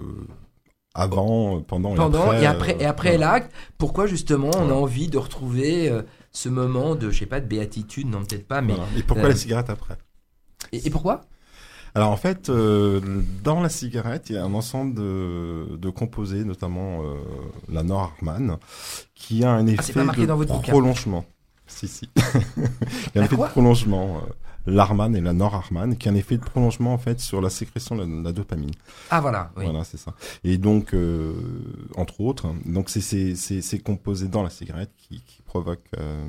[0.94, 2.76] avant, pendant, Pendant et et après.
[2.78, 7.10] et euh, après l'acte, pourquoi justement on a envie de retrouver euh, ce moment de,
[7.10, 8.74] je sais pas, de béatitude, non peut-être pas, mais.
[8.74, 8.88] Voilà.
[8.96, 9.96] Et pourquoi euh, la cigarette après?
[10.72, 11.22] Et, et pourquoi?
[11.94, 13.00] Alors en fait, euh,
[13.44, 17.16] dans la cigarette, il y a un ensemble de, de composés, notamment euh,
[17.70, 18.58] la Norman,
[19.14, 20.72] qui a un effet Ah, c'est pas marqué de dans votre bouquin.
[20.72, 21.24] prolongement.
[21.66, 22.08] Si, si.
[22.16, 22.62] il
[23.14, 24.16] y a un effet de prolongement.
[24.18, 24.32] euh,
[24.64, 27.96] L'Arman et la Norarman, qui a un effet de prolongement en fait sur la sécrétion
[27.96, 28.70] de la, la dopamine.
[29.10, 29.64] Ah voilà, oui.
[29.64, 30.14] Voilà, c'est ça.
[30.44, 31.32] Et donc, euh,
[31.96, 36.24] entre autres, donc c'est ces ces- ces composés dans la cigarette qui, qui provoquent, euh,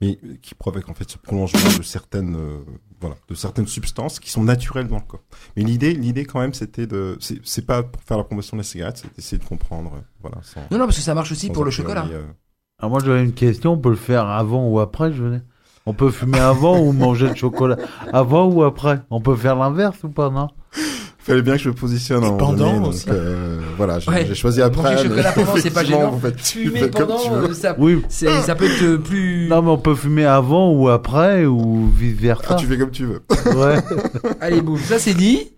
[0.00, 2.58] mais qui provoquent en fait ce prolongement de certaines, euh,
[3.00, 5.22] voilà, de certaines substances qui sont naturelles dans le corps.
[5.56, 8.60] Mais l'idée, l'idée quand même, c'était de, c'est c'est pas pour faire la promotion de
[8.60, 10.38] la cigarette, c'est d'essayer de comprendre, euh, voilà.
[10.42, 12.06] Sans, Non, non, parce que ça marche aussi pour le chocolat.
[12.12, 12.24] euh,
[12.78, 15.42] Alors moi j'avais une question, on peut le faire avant ou après, je venais.
[15.88, 17.76] On peut fumer avant ou manger le chocolat
[18.12, 19.00] avant ou après?
[19.08, 20.48] On peut faire l'inverse ou pas, non?
[21.26, 23.06] Fallait bien que je me positionne moment pendant donné, donc, aussi.
[23.08, 24.34] euh, voilà, j'ai Ouais.
[24.34, 25.02] choisi Manger après.
[25.02, 26.18] chocolat mais pendant, c'est pas gênant.
[26.18, 27.36] faites- tu Fumer pendant, tu veux.
[27.50, 28.02] euh, ça, Oui.
[28.08, 29.48] ça peut être euh, plus.
[29.48, 32.46] Non, mais on peut fumer avant ou après ou vice versa.
[32.50, 33.22] Ah, tu fais comme tu veux.
[33.56, 33.76] Ouais.
[34.40, 35.50] Allez, boum, ça c'est dit.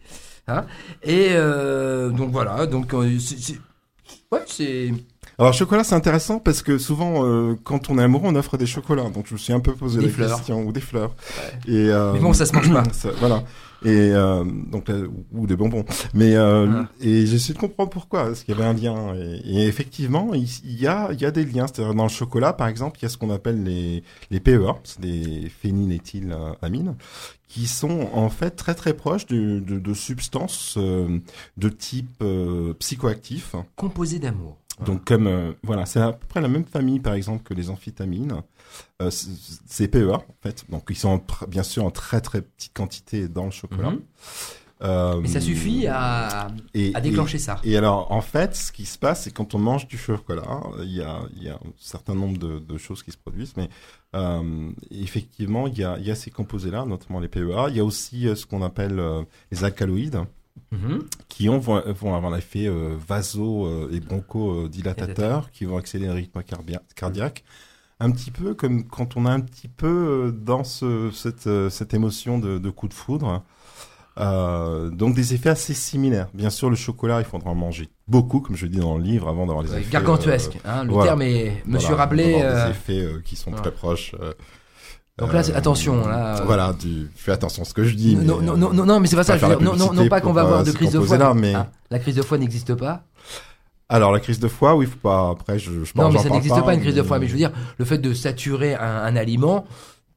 [0.51, 0.65] Hein
[1.03, 4.93] et euh, donc voilà, donc ouais, c'est.
[5.39, 8.67] Alors chocolat c'est intéressant parce que souvent euh, quand on est amoureux on offre des
[8.67, 10.37] chocolats donc je me suis un peu posé Des la fleurs.
[10.37, 11.15] question ou des fleurs
[11.69, 12.83] et euh, Mais bon, ça se mange pas.
[12.93, 13.43] ça- voilà
[13.85, 14.97] et euh, donc là,
[15.33, 16.89] ou des bonbons mais euh, Ah.
[17.01, 20.49] et j'essaie de comprendre pourquoi parce qu'il y avait un lien et, et effectivement il,
[20.65, 23.03] il y a il y a des liens c'est-à-dire dans le chocolat par exemple il
[23.05, 26.97] y a ce qu'on appelle les les PEA c'est des phényléthylamines
[27.49, 31.19] qui sont en fait très très proches de, de, de substances euh,
[31.57, 34.57] de type euh, psychoactif Composé d'amour.
[34.85, 37.71] donc comme euh, voilà, c'est à peu près la même famille par exemple que les
[37.71, 38.43] amphétamines.
[39.01, 39.29] Euh, c-
[39.67, 40.65] c'est PEA en fait.
[40.71, 43.91] Donc ils sont bien sûr en très très petite quantité dans le chocolat.
[43.91, 44.01] Mhm.
[44.83, 47.61] Euh, Mais ça suffit à, et, à déclencher ça.
[47.65, 50.93] Et, alors en fait, ce qui se passe, c'est quand on mange du chocolat, il
[50.97, 53.69] y a, il y a un certain nombre de, de choses qui se produisent, mais
[54.15, 57.69] euh, effectivement, il y a, il y a ces composés-là, notamment les PEA.
[57.71, 59.01] Il y a aussi euh, ce qu'on appelle
[59.53, 60.21] les alcaloïdes
[60.73, 61.05] Mhm.
[61.29, 66.19] qui ont, vont, vont avoir l'effet euh, vaso euh, et bronchodilatateur, qui vont accélérer le
[66.21, 66.43] rythme
[66.95, 67.45] cardiaque.
[68.01, 69.87] Un petit peu comme quand on a un petit peu
[70.29, 73.43] euh, dans ce, cette, euh, cette émotion de, de coup de foudre.
[74.21, 76.29] Euh, donc des effets assez similaires.
[76.35, 79.29] Bien sûr, le chocolat, il faudra en manger beaucoup, comme je dis dans le livre,
[79.29, 79.91] avant d'avoir les effets.
[79.91, 80.57] Gargantuesque.
[80.57, 81.09] euh, hein, le voilà.
[81.11, 81.63] terme est.
[81.67, 82.43] Monsieur voilà, Rabelais.
[82.43, 83.61] euh, Des effets qui sont ouais.
[83.61, 84.15] très proches.
[85.19, 88.15] Donc là, attention, là, Voilà, tu fais attention à ce que je dis.
[88.15, 89.37] Non, mais, non, non, non, non, mais c'est pas ça.
[89.37, 91.99] Je veux dire, non, non, pas qu'on va avoir de crise de mais- Ah, la
[91.99, 93.03] crise de foie n'existe pas.
[93.89, 95.31] Alors la crise de foie, oui, faut pas.
[95.31, 97.19] Après, je, je Non, mais ça n'existe pas, pas une crise de foie.
[97.19, 99.65] Mais je veux dire, le fait de saturer un, un aliment,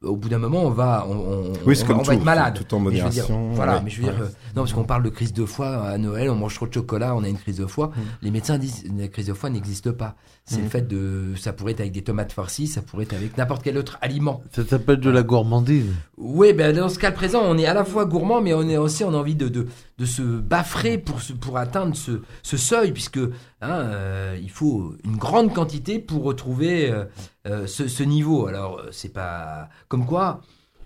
[0.02, 2.12] au bout d'un moment, on va, on, on- Oui, on va, comme on va tout,
[2.18, 2.54] être malade.
[2.68, 4.26] tout en Mais je veux dire, modération, voilà, ouais, mais je veux dire, ouais.
[4.26, 6.74] euh, non, parce qu'on parle de crise de foie à Noël, on mange trop de
[6.74, 7.86] chocolat, on a une crise de foie.
[7.86, 8.00] Mm.
[8.22, 10.16] Les médecins disent la crise de foie n'existe pas.
[10.44, 13.38] C'est le fait de, ça pourrait être avec des tomates farcies, ça pourrait être avec
[13.38, 14.42] n'importe quel autre aliment.
[14.50, 15.86] Ça s'appelle de la gourmandise.
[16.18, 18.76] Oui, ben dans ce cas présent, on est à la fois gourmand, mais on est
[18.76, 22.56] aussi on a envie de, de, de se baffrer pour, se- pour atteindre ce, ce
[22.56, 23.20] seuil, puisque
[23.62, 27.04] hein, euh, il faut une grande quantité pour retrouver euh,
[27.46, 28.46] euh, ce, ce niveau.
[28.46, 30.42] Alors, c'est pas comme quoi,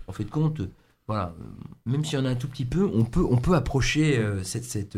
[0.07, 0.61] en fait de compte,
[1.07, 1.33] voilà,
[1.85, 4.43] même s'il y en a un tout petit peu, on peut, on peut approcher euh,
[4.43, 4.97] cette, cette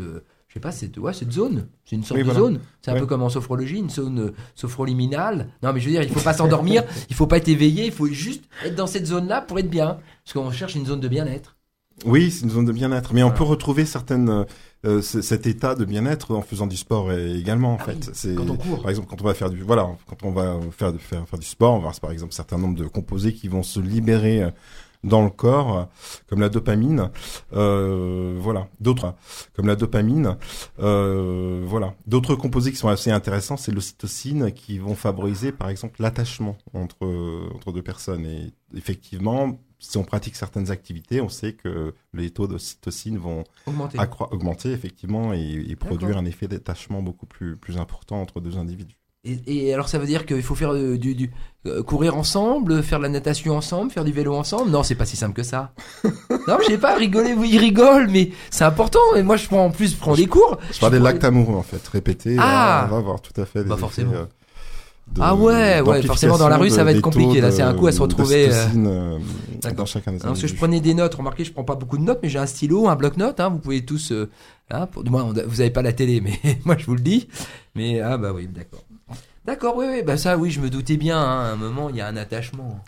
[0.50, 1.68] je sais pas, cette, ouais, cette zone.
[1.84, 2.60] C'est une sorte Oui, de zone.
[2.82, 5.48] C'est un peu comme en sophrologie, une zone sophroliminale.
[5.62, 7.92] Non, mais je veux dire, il faut pas s'endormir, il faut pas être éveillé, il
[7.92, 9.98] faut juste être dans cette zone-là pour être bien.
[10.24, 11.56] Parce qu'on cherche une zone de bien-être.
[12.04, 14.46] Oui, c'est une zone de bien-être, mais on peut retrouver certaines
[14.86, 18.06] euh, c- cet état de bien-être en faisant du sport euh, également en Ah fait.
[18.06, 18.80] oui, c'est quand on court.
[18.80, 21.46] par exemple quand on va faire du voilà, quand on va faire faire, faire du
[21.46, 24.42] sport, on va avoir par exemple un certain nombre de composés qui vont se libérer
[24.44, 24.50] euh,
[25.04, 25.84] dans le corps, euh,
[26.28, 27.10] comme la dopamine,
[27.54, 29.14] euh, voilà, d'autres
[29.54, 30.36] comme la dopamine,
[30.80, 36.00] euh, voilà, d'autres composés qui sont assez intéressants, c'est l'ocytocine qui vont favoriser par exemple
[36.02, 37.06] l'attachement entre
[37.54, 38.24] entre deux personnes.
[38.26, 43.98] Et effectivement si on pratique certaines activités, on sait que les taux d'ocytocine vont Augmenter.
[44.30, 48.96] augmenter effectivement et, et produire un effet d'attachement beaucoup plus, plus important entre deux individus.
[49.22, 51.30] Et, et alors ça veut dire qu'il faut faire euh, du, du
[51.66, 54.70] euh, courir ensemble, faire de la natation ensemble, faire du vélo ensemble?
[54.70, 55.74] Non, c'est pas si simple que ça.
[56.48, 58.98] non, je sais pas, rigoler, oui, rigole, mais c'est important.
[59.16, 60.56] Et moi, je prends en plus, je prends des cours.
[60.72, 63.62] Je parle des lactes amoureux en fait, répétés, Ah on va avoir tout à fait
[63.62, 64.12] des Bah, effets, forcément.
[64.14, 64.24] euh,
[65.12, 67.74] de- Ah ouais, ouais, forcément, dans la rue, ça va être compliqué, là, c'est un
[67.74, 69.18] coup à se retrouver, euh,
[69.66, 71.14] euh, dans chacun des Hein, parce que je prenais des notes.
[71.14, 73.40] Remarquez, je prends pas beaucoup de notes, mais j'ai un stylo, un bloc-notes.
[73.40, 74.12] Hein, vous pouvez tous.
[74.12, 74.30] Euh,
[74.70, 77.28] hein, pour, on- vous avez pas la télé, mais moi je vous le dis.
[77.74, 78.84] Mais ah bah oui, d'accord.
[79.46, 81.18] D'accord, oui, oui, bah ça, oui, je me doutais bien.
[81.18, 82.78] hein, à un moment, il y a un attachement.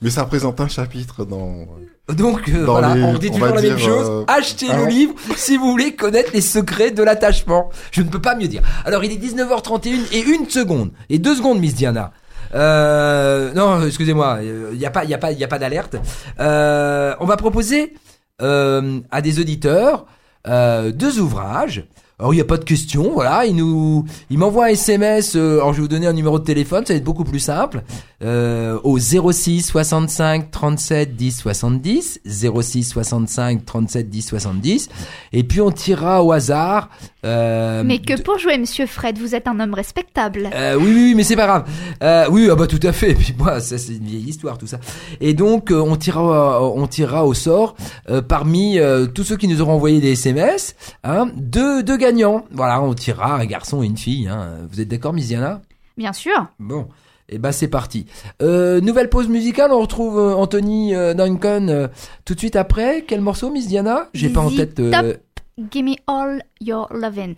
[0.00, 1.66] Mais ça représente un chapitre dans.
[2.08, 4.06] Donc euh, voilà, les- on dit toujours la même chose.
[4.08, 7.68] euh, Achetez le livre si vous voulez connaître les secrets de l'attachement.
[7.90, 8.62] Je ne peux pas mieux dire.
[8.84, 12.12] Alors il est 19h31 et une seconde et deux secondes, Miss Diana.
[12.54, 14.38] Euh, non, excusez-moi,
[14.72, 15.96] il n'y a pas, il y a pas, il y a pas d'alerte.
[16.40, 17.94] Euh, on va proposer
[18.40, 20.06] euh, à des auditeurs
[20.46, 21.84] euh, deux ouvrages.
[22.20, 23.46] Alors il n'y a pas de question, voilà.
[23.46, 25.36] Il nous, il m'envoie un SMS.
[25.36, 27.38] euh, alors je vais vous donner un numéro de téléphone, ça va être beaucoup plus
[27.38, 27.82] simple.
[28.24, 34.88] Euh, au 06 65 37 10 70, 06 65 37 10 70.
[35.32, 36.88] Et puis on tirera au hasard.
[37.24, 40.50] Euh, Mais que pour jouer, monsieur Fred, vous êtes un homme respectable.
[40.52, 41.64] euh, oui, oui, oui, mais c'est pas grave.
[42.02, 43.10] Euh, oui, ah bah tout à fait.
[43.12, 44.80] Et puis moi, ça c'est une vieille histoire tout ça.
[45.20, 47.76] Et donc euh, on tirera, on tirera au sort
[48.10, 52.44] euh, parmi euh, tous ceux qui nous auront envoyé des SMS, hein, deux, deux gagnants.
[52.50, 54.28] Voilà, on tirera un garçon et une fille.
[54.28, 54.66] Hein.
[54.70, 55.60] Vous êtes d'accord, Miss Diana
[55.96, 56.46] Bien sûr.
[56.58, 56.88] Bon.
[57.30, 58.06] Et ben c'est parti.
[58.40, 59.70] Euh, nouvelle pause musicale.
[59.72, 61.88] On retrouve euh, Anthony euh, Duncan
[62.24, 63.04] tout de suite après.
[63.06, 64.74] Quel morceau, Miss Diana J'ai pas en tête.
[64.76, 65.18] Top.
[65.58, 67.34] Gimme All Your Lovin'.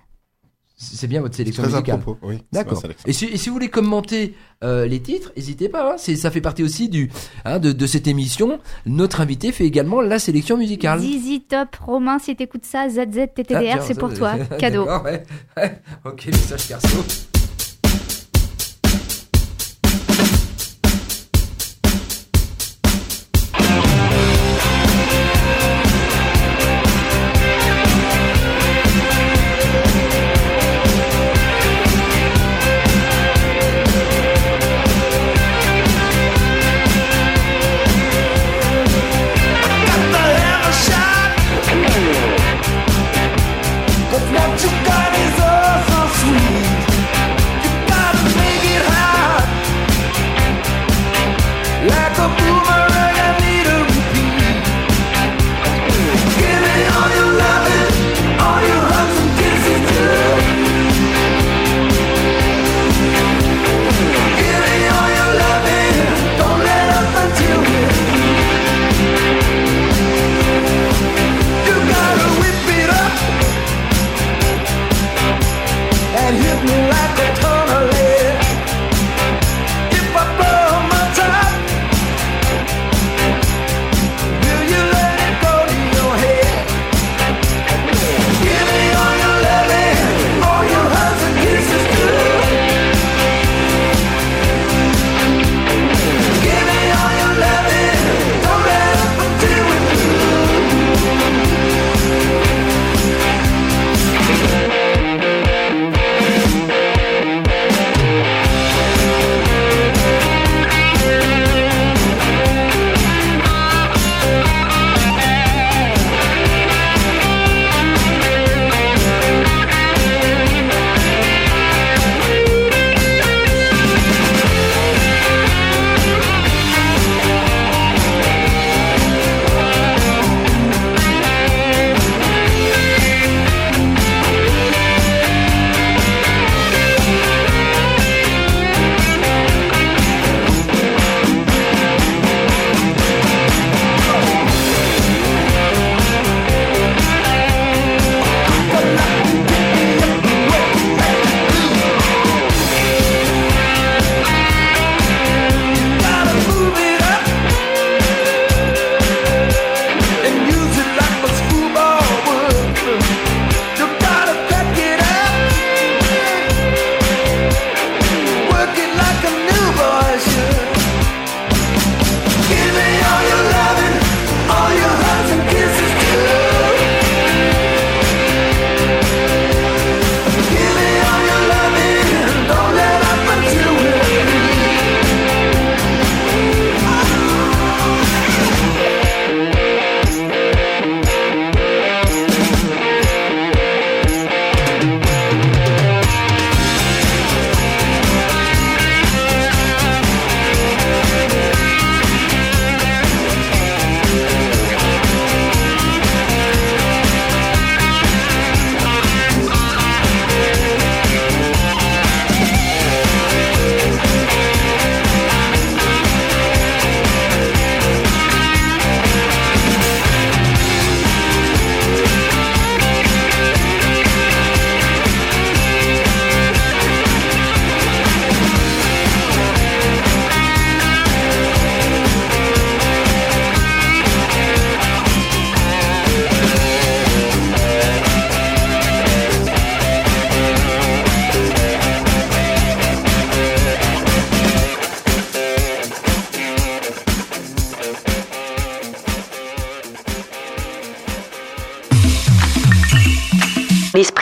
[0.82, 2.00] C'est bien votre sélection Très à musicale.
[2.00, 2.38] propos, oui.
[2.52, 2.82] D'accord.
[3.06, 5.92] Et si, et si vous voulez commenter euh, les titres, n'hésitez pas.
[5.92, 5.96] hein.
[5.98, 7.10] C'est, ça fait partie aussi du
[7.44, 8.58] hein, de, de cette émission.
[8.86, 11.00] Notre invité fait également la sélection musicale.
[11.00, 14.36] Zizi Top, Romain, si t'écoutes ça, ZZ, Ah, c'est pour toi.
[14.58, 14.86] Cadeau.
[14.86, 15.22] ouais,
[15.58, 15.82] ouais.
[16.06, 17.04] Ok, message perso.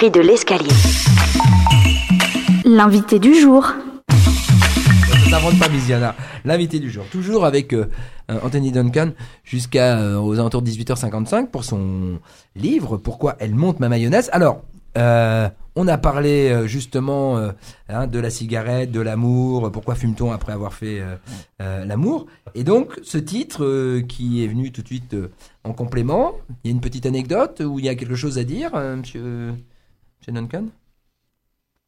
[0.00, 0.68] L'esprit de l'escalier.
[2.64, 3.66] L'invité du jour.
[4.08, 5.66] Ça n'invente pas.
[6.44, 7.04] L'invité du jour.
[7.10, 7.86] Toujours avec euh,
[8.30, 9.10] euh, Anthony Duncan
[9.42, 12.20] jusqu'à euh, aux alentours de 18h55 pour son
[12.54, 14.30] livre Pourquoi elle monte ma mayonnaise.
[14.32, 14.62] Alors,
[14.96, 17.50] euh, on a parlé justement euh,
[17.88, 19.72] hein, de la cigarette, de l'amour.
[19.72, 21.16] Pourquoi fume-t-on après avoir fait euh,
[21.60, 22.26] euh, l'amour?
[22.54, 25.32] Et donc, ce titre euh, qui est venu tout de suite euh,
[25.64, 26.34] en complément.
[26.62, 28.94] Il y a une petite anecdote où il y a quelque chose à dire, euh,
[28.94, 29.54] monsieur,
[30.32, 30.64] Duncan?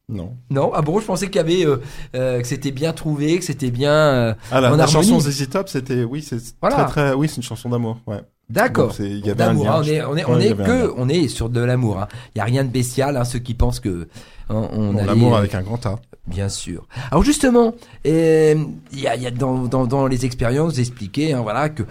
[0.09, 0.35] Non.
[0.49, 1.77] Non, ah bon, je pensais qu'il y avait euh,
[2.15, 3.93] euh, que c'était bien trouvé, que c'était bien.
[3.93, 5.07] euh, Ah, la, En la harmonie.
[5.09, 6.83] chanson ZZ Top, c'était, oui, c'est Voilà.
[6.83, 8.19] très, très, oui, c'est une chanson d'amour, ouais.
[8.49, 8.93] D'accord.
[9.37, 12.01] D'amour, hein, on est, on est, on Ouais, que, on est sur de l'amour.
[12.01, 12.07] hein.
[12.35, 13.15] Il y a rien de bestial.
[13.15, 14.09] Hein, ceux qui pensent que
[14.49, 16.01] hein, on Bon, L'amour avec un grand A.
[16.27, 16.85] Bien sûr.
[17.11, 17.73] Alors justement,
[18.05, 18.55] euh,
[18.91, 21.83] il y a, y a dans, dans, dans les expériences expliqué, hein, voilà, que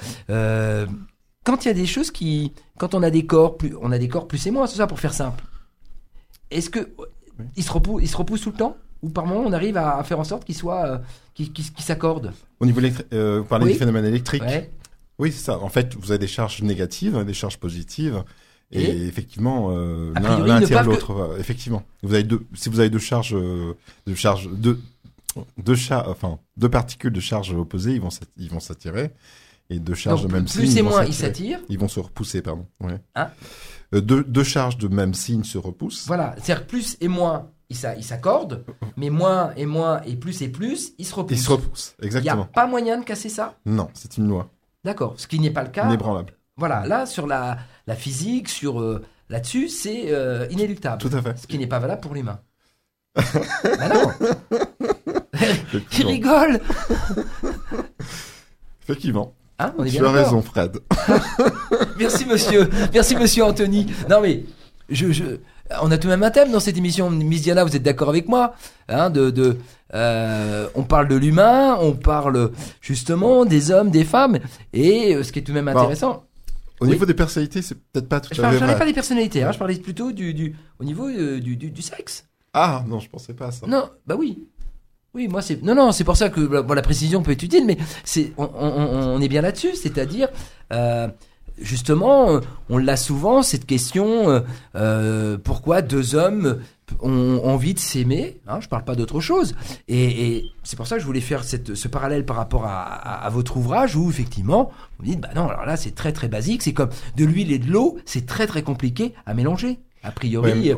[1.44, 3.98] quand il y a des choses qui, quand on a des corps, plus, on a
[3.98, 5.42] des corps plus et moins, c'est ça pour faire simple.
[6.50, 6.88] Est-ce que
[7.56, 9.96] ils se repoussent, ils se repoussent tout le temps, ou par moment on arrive à,
[9.98, 10.98] à faire en sorte qu'ils soient, euh,
[11.78, 12.32] s'accordent.
[12.60, 12.80] Au niveau
[13.12, 13.72] euh, vous parlez Oui.
[13.72, 14.42] du phénomène électrique.
[14.42, 14.70] Ouais.
[15.18, 15.58] Oui, c'est ça.
[15.58, 18.22] En fait, vous avez des charges négatives, des charges positives.
[18.72, 21.36] Et, Et effectivement, euh, l'un attire que- l'autre.
[21.38, 22.46] Effectivement, vous avez deux.
[22.54, 23.36] Si vous avez deux charges,
[24.06, 24.80] deux charges, deux,
[25.58, 29.10] deux char- enfin deux particules de charge opposées, ils vont ils vont s'attirer.
[29.70, 30.78] Et deux charges Donc, de même plus signe.
[30.78, 31.60] et vont moins ils s'attirent.
[31.68, 32.66] Ils vont se repousser, pardon.
[32.80, 32.98] Ouais.
[33.14, 33.28] Hein?
[33.92, 36.06] Deux, deux charges de même signe se repoussent.
[36.06, 38.64] Voilà, c'est-à-dire plus et moins ils s'a- ils s'accordent,
[38.96, 41.38] mais moins et moins et plus et plus ils se repoussent.
[41.38, 42.44] Ils se repoussent, Il n'y a exactement.
[42.46, 43.54] pas moyen de casser ça?
[43.66, 44.48] Non, c'est une loi
[44.84, 45.14] D'accord.
[45.18, 45.86] Ce qui n'est pas le cas.
[45.86, 46.32] inébranlable.
[46.56, 51.00] Voilà, là, sur la, la physique, sur euh, là-dessus, c'est euh, inéluctable.
[51.00, 51.38] Tout à fait.
[51.38, 52.40] Ce qui n'est pas valable pour l'humain.
[53.16, 54.10] bah non
[55.98, 56.60] Il rigole
[58.82, 59.34] Effectivement.
[59.66, 60.78] Hein, on est Tu as raison, Fred.
[61.98, 63.86] Merci monsieur, merci monsieur Anthony.
[64.08, 64.44] Non mais,
[64.88, 65.24] je, je,
[65.82, 67.10] on a tout de même un thème dans cette émission.
[67.10, 68.54] Miss Diana, vous êtes d'accord avec moi
[68.88, 69.58] hein, de, de,
[69.94, 72.50] euh, On parle de l'humain, on parle
[72.80, 74.38] justement des hommes, des femmes.
[74.72, 76.24] Et euh, ce qui est tout de même Bon, intéressant...
[76.80, 76.92] Au Oui.
[76.92, 79.42] niveau des personnalités, c'est peut-être pas tout Je à fait je parlais pas des personnalités,
[79.42, 82.24] hein, je parlais plutôt du, du, au niveau euh, du, du, du sexe.
[82.54, 83.66] Ah non, je pensais pas à ça.
[83.66, 84.48] Non, bah oui.
[85.14, 87.64] Oui, moi c'est non non, c'est pour ça que bon, la précision peut être utile,
[87.66, 90.28] mais c'est on, on- on est bien là-dessus, c'est-à-dire
[90.72, 91.08] euh,
[91.58, 94.40] justement, euh, on l'a souvent cette question euh,
[94.76, 96.60] euh, pourquoi deux hommes
[97.00, 99.54] ont envie de s'aimer hein, Je parle pas d'autre chose,
[99.88, 102.82] et, et c'est pour ça que je voulais faire cette, ce parallèle par rapport à,
[102.82, 106.28] à- à votre ouvrage où effectivement vous dites bah non, alors là c'est très très
[106.28, 109.80] basique, c'est comme de l'huile et de l'eau, c'est très très compliqué à mélanger.
[110.02, 110.72] A priori,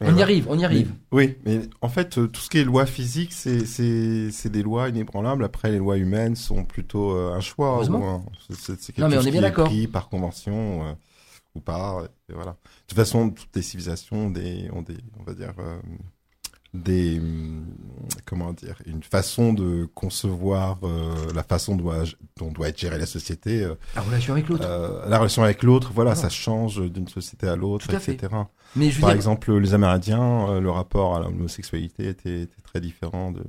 [0.00, 0.90] on y arrive, on y arrive.
[1.12, 4.50] Mais- oui, mais en fait, euh, tout ce qui est loi physique, c'est c'est c'est
[4.50, 5.44] des lois inébranlables.
[5.44, 7.82] Après, les lois humaines sont plutôt euh, un choix.
[7.84, 9.70] Un- c'est- c'est c'est quelque Non, mais on chose est bien d'accord.
[9.92, 10.92] par convention euh,
[11.54, 12.02] ou pas.
[12.28, 12.52] Et voilà.
[12.52, 12.56] De
[12.88, 15.78] toute façon, toutes les civilisations ont des, ont des on va dire, euh,
[16.74, 17.64] des, hum,
[18.26, 22.04] comment dire, une façon de concevoir euh, la façon dont doit,
[22.36, 23.62] dont doit être gérée la société.
[23.62, 24.64] euh, La relation avec l'autre.
[24.66, 26.28] euh, la relation avec l'autre, voilà, Voilà.
[26.28, 28.12] ça change d'une société à l'autre, fait.
[28.14, 28.34] etc.
[28.74, 33.32] mais je Par dire, exemple, les Amérindiens, le rapport à l'homosexualité était, était très différent
[33.32, 33.42] de,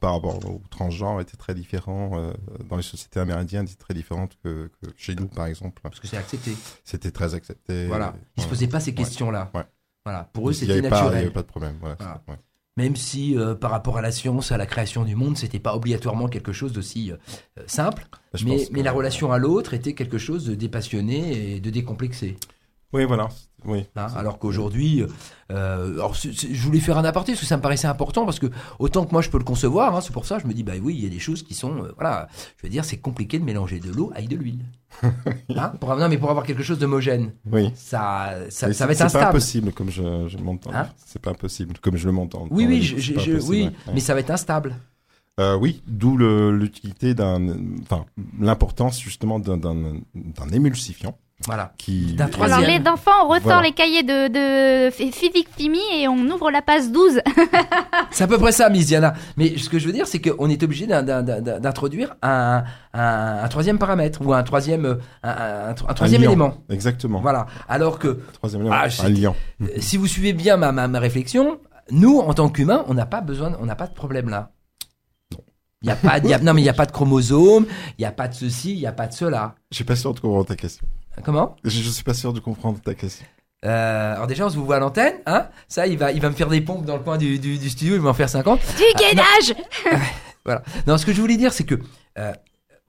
[0.00, 2.32] par rapport au transgenre, était très différent
[2.68, 5.80] dans les sociétés amérindiennes, était très différente que, que chez nous, par exemple.
[5.82, 6.52] parce que c'est accepté.
[6.84, 7.86] C'était très accepté.
[7.88, 8.14] Voilà.
[8.36, 8.96] Ils se posaient pas ces Ouais.
[8.96, 9.50] questions-là.
[9.54, 9.64] Ouais.
[10.04, 10.28] Voilà.
[10.32, 11.14] Pour eux, c'était pas- Il n'y naturel.
[11.22, 11.76] avait pas de problème.
[11.80, 11.96] Voilà.
[11.98, 12.22] Voilà.
[12.28, 12.36] Ouais.
[12.78, 15.76] Même si, euh, par rapport à la science, à la création du monde, c'était pas
[15.76, 17.16] obligatoirement quelque chose d'aussi euh,
[17.66, 18.06] simple.
[18.44, 22.38] Mais, la relation à l'autre était quelque chose de dépassionné et de décomplexé.
[22.92, 23.28] Oui, voilà.
[23.64, 23.86] Oui.
[23.94, 24.08] hein.
[24.16, 25.04] alors qu'aujourd'hui,
[25.52, 28.24] euh, alors c'est- c'est- je voulais faire un aparté parce que ça me paraissait important
[28.24, 28.48] parce que
[28.80, 30.72] autant que moi je peux le concevoir, hein, c'est pour ça je me dis bah
[30.82, 32.26] oui il y a des choses qui sont euh, voilà,
[32.56, 34.64] je veux dire c'est compliqué de mélanger de l'eau avec de l'huile.
[35.56, 37.70] Hein pour, non mais pour avoir quelque chose d'homogène, Oui.
[37.76, 39.24] ça ça, ça va être C'est pas instable.
[39.26, 40.70] impossible comme je, je m'entends.
[40.74, 42.48] Hein c'est pas impossible comme je le m'entends.
[42.50, 43.92] Oui oui je, je- possible, oui, ouais.
[43.94, 44.74] mais ça va être instable.
[45.40, 48.04] Euh, oui, d'où l'utilité d'un, enfin,
[48.40, 51.16] l'importance justement d'un, d'un, d'un émulsifiant
[51.46, 51.72] Voilà.
[51.78, 52.14] qui.
[52.14, 52.58] D'un troisième.
[52.64, 53.62] Alors les enfants, on ressort Voilà.
[53.62, 57.20] les cahiers de, de ph- physique chimie et on ouvre la page 12.
[58.10, 59.14] C'est à peu près ça, Miss Diana.
[59.36, 62.64] Mais ce que je veux dire, c'est qu'on est obligé d'introduire un,
[62.94, 66.54] un, un troisième paramètre ou un troisième, un, un- un troisième élément.
[66.70, 67.20] Exactement.
[67.20, 67.46] Voilà.
[67.68, 69.36] Alors que Troisième élément, Ah, un liant.
[69.62, 71.58] euh, si vous suivez bien ma, ma, ma réflexion,
[71.90, 74.50] nous, en tant qu'humains, on n'a pas besoin, on n'a pas de problème là.
[75.84, 77.66] Il y a pas, il y a- non mais il n'y a pas de chromosomes,
[77.98, 79.56] il n'y a pas de ceci, il n'y a pas de cela.
[79.72, 80.86] Je suis pas sûr de comprendre ta question.
[81.24, 81.56] Comment?
[81.64, 83.24] Je, je suis pas sûr de comprendre ta question.
[83.64, 85.48] euh, Alors déjà, on se vous voit à l'antenne, hein?
[85.68, 87.70] Ça, il va, il va me faire des pompes dans le coin du, du, du
[87.70, 88.60] studio, il va en faire 50.
[88.76, 89.54] Du gainage
[90.44, 90.62] Voilà.
[90.86, 91.76] Non, ce que je voulais dire, c'est que
[92.18, 92.32] euh,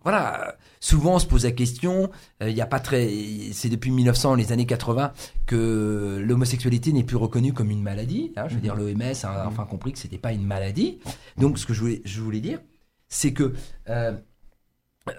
[0.03, 2.09] voilà, euh, souvent on se pose la question.
[2.41, 3.07] euh, Il y a pas très,
[3.53, 5.13] c'est depuis 1900, les années 80,
[5.45, 8.33] que l'homosexualité n'est plus reconnue comme une maladie.
[8.35, 8.45] hein.
[8.49, 10.99] je veux dire, l'OMS a enfin compris que c'était pas une maladie.
[11.37, 12.59] Donc, ce que je voulais, je voulais dire,
[13.07, 13.53] c'est que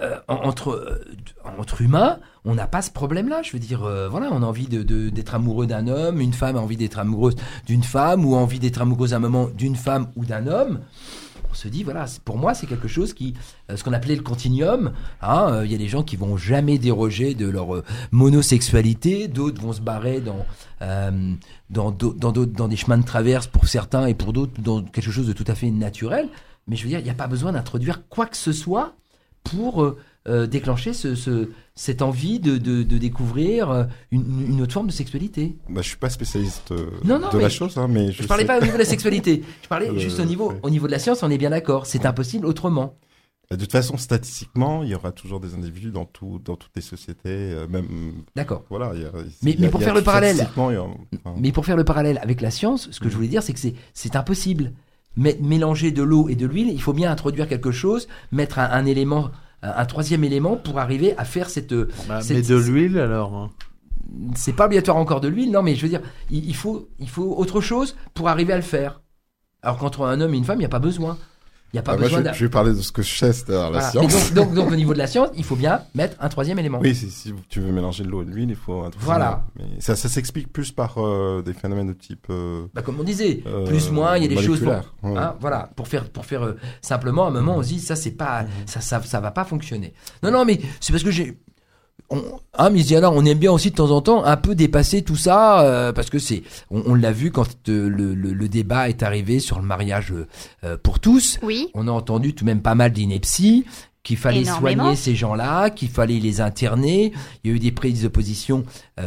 [0.01, 1.05] euh, en- entre euh,
[1.59, 3.43] entre humains, on n'a pas ce problème-là.
[3.43, 6.32] Je veux dire, euh, voilà, on a envie de de- d'être amoureux d'un homme, une
[6.32, 7.35] femme a envie d'être amoureuse
[7.66, 10.80] d'une femme, ou a envie d'être amoureuse à un moment d'une femme ou d'un homme.
[11.51, 13.35] on se dit voilà, pour moi c'est quelque chose qui,
[13.72, 14.93] ce qu'on appelait le continuum.
[15.22, 19.72] hein, Il y a des gens qui vont jamais déroger de leur monosexualité, d'autres vont
[19.72, 20.45] se barrer dans
[21.70, 25.26] dans dans dans des chemins de traverse pour certains et pour d'autres dans quelque chose
[25.26, 26.28] de tout à fait naturel.
[26.66, 28.95] Mais je veux dire, il n'y a pas besoin d'introduire quoi que ce soit
[29.45, 34.61] pour euh, euh, déclencher ce, ce- cette envie de, de, de découvrir euh, une, une
[34.62, 35.57] autre forme de sexualité.
[35.68, 38.26] Bah, je suis pas spécialiste euh, Non, non, de la chose, hein, mais je, Je
[38.28, 40.59] parlais sais- pas au niveau de la sexualité, je parlais Euh, juste au niveau, ouais.
[40.62, 42.97] au niveau de la science, on est bien d'accord, c'est impossible autrement.
[43.51, 46.80] De toute façon, statistiquement, il y aura toujours des individus dans tout, dans toutes les
[46.82, 47.86] sociétés, même.
[48.34, 48.64] D'accord.
[48.70, 48.92] Voilà.
[48.95, 49.11] il y a-
[49.42, 51.66] Mais- il y a- mais pour il y a faire le parallèle- enfin, Mais pour
[51.66, 54.16] faire le parallèle avec la science, ce que je voulais dire, c'est que c'est, c'est
[54.16, 54.72] impossible.
[55.17, 58.85] Mélanger de l'eau et de l'huile, il faut bien introduire quelque chose, mettre un, un
[58.85, 59.31] élément,
[59.62, 61.73] un, un troisième élément pour arriver à faire cette.
[62.09, 63.35] Bah, cette- mais de l'huile alors.
[63.35, 63.51] hein.
[64.35, 67.09] C'est pas obligatoire encore de l'huile, non, mais je veux dire, il, il faut, il
[67.09, 69.01] faut autre chose pour arriver à le faire.
[69.62, 71.17] Alors qu'entre un homme et une femme, il n'y a pas besoin.
[71.73, 73.03] Il n'y a pas ah, moi, besoin je, d'un- je vais parler de ce que
[73.03, 73.91] je sais, c'est-à-dire la Voilà.
[73.91, 74.33] science.
[74.33, 76.79] Donc, donc, donc, au niveau de la science, il faut bien mettre un troisième élément.
[76.81, 79.03] Oui, si, si tu veux mélanger de l'eau et de l'huile, il faut un truc
[79.03, 79.45] Voilà.
[79.57, 82.27] Mais ça, ça s'explique plus par euh, des phénomènes de type.
[82.31, 84.73] euh, Bah, comme on disait, euh, plus moins, il y a des choses pour.
[84.73, 85.19] Ouais.
[85.19, 87.97] hein, voilà, pour faire, pour faire euh, simplement, à un moment, on se dit ça,
[87.97, 89.95] c'est pas, ça, ça, ça va pas fonctionner.
[90.23, 91.37] Non, non, mais c'est parce que j'ai,
[92.11, 92.22] on,
[92.59, 92.70] hein,
[93.12, 96.11] on aime bien aussi de temps en temps un peu dépasser tout ça, euh, parce
[96.11, 99.59] que c'est, on, on l'a vu quand euh, le, le, le débat est arrivé sur
[99.59, 100.26] le mariage euh,
[100.64, 101.38] euh, pour tous.
[101.42, 101.68] Oui.
[101.74, 103.64] On a entendu tout de même pas mal d'inepties,
[104.02, 104.82] qu'il fallait Énormément.
[104.84, 107.12] soigner ces gens-là, qu'il fallait les interner.
[107.42, 108.64] Il y a eu des prises de position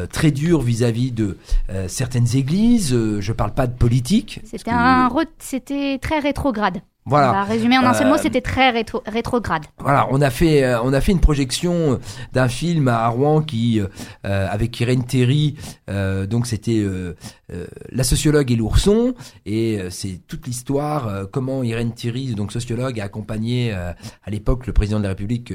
[0.10, 1.38] très dures vis-à-vis de
[1.70, 2.94] euh, certaines églises.
[2.94, 4.42] Euh, je parle pas de politique.
[4.44, 5.10] C'était un
[5.40, 6.82] c'était très rétrograde.
[7.06, 7.32] On Voilà.
[7.32, 9.64] va résumer en un seul mot, Euh, c'était très rétro- rétrograde.
[9.80, 12.00] Voilà, on a fait euh, on a fait une projection
[12.34, 13.88] d'un film à Rouen qui euh,
[14.26, 15.56] euh, avec Irène Terry
[15.90, 17.16] euh, donc c'était euh,
[17.54, 19.14] euh, la sociologue et l'ourson
[19.46, 23.94] et euh, c'est toute l'histoire euh, comment Irène Terry donc sociologue a accompagné euh,
[24.26, 25.54] à l'époque le président de la République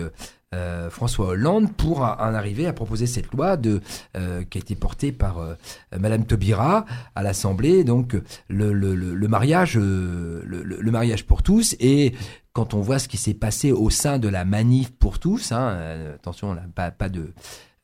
[0.54, 3.80] euh, François Hollande pour en arriver à proposer cette loi de
[4.16, 5.54] euh, qui a été portée par euh,
[5.98, 6.84] Madame Taubira
[7.14, 8.16] à l'Assemblée donc
[8.48, 12.12] le, le, le, mariage euh, le, le- le mariage pour tous et
[12.52, 15.70] quand on voit ce qui s'est passé au sein de la manif pour tous, hein,
[15.70, 17.32] euh, attention, là, pas, pas de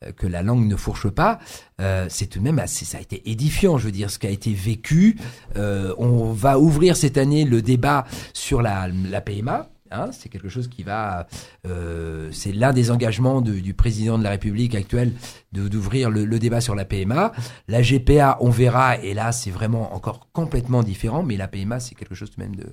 [0.05, 1.39] euh, que la langue ne fourche pas,
[1.81, 4.27] euh, c'est tout de même assez, ça a été édifiant, je veux dire, ce qui
[4.27, 5.17] a été vécu.
[5.57, 9.69] Euh, on va ouvrir cette année le débat sur la, la PMA.
[9.91, 11.27] Hein, c'est quelque chose qui va,
[11.65, 15.13] euh, c'est l'un des engagements de- du président de la République actuelle
[15.51, 17.31] de d'ouvrir le, débat sur la PMA.
[17.67, 21.95] La GPA, on verra, et là c'est vraiment encore complètement différent, mais la PMA c'est
[21.95, 22.67] quelque chose de même de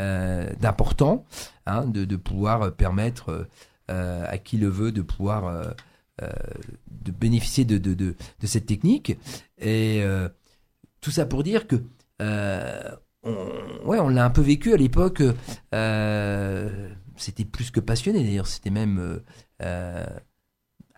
[0.00, 1.24] euh, d'important,
[1.66, 3.46] hein, de, de pouvoir permettre
[3.90, 5.74] euh, à qui le veut de pouvoir
[6.20, 9.16] de bénéficier de, de, de, de cette technique.
[9.60, 10.02] Et
[11.00, 11.76] tout ça pour dire que
[13.26, 15.22] on, ouais, on l'a un peu vécu à l'époque.
[15.74, 18.46] euh, c'était plus que passionné d'ailleurs.
[18.46, 19.18] C'était même euh,
[19.62, 20.06] euh,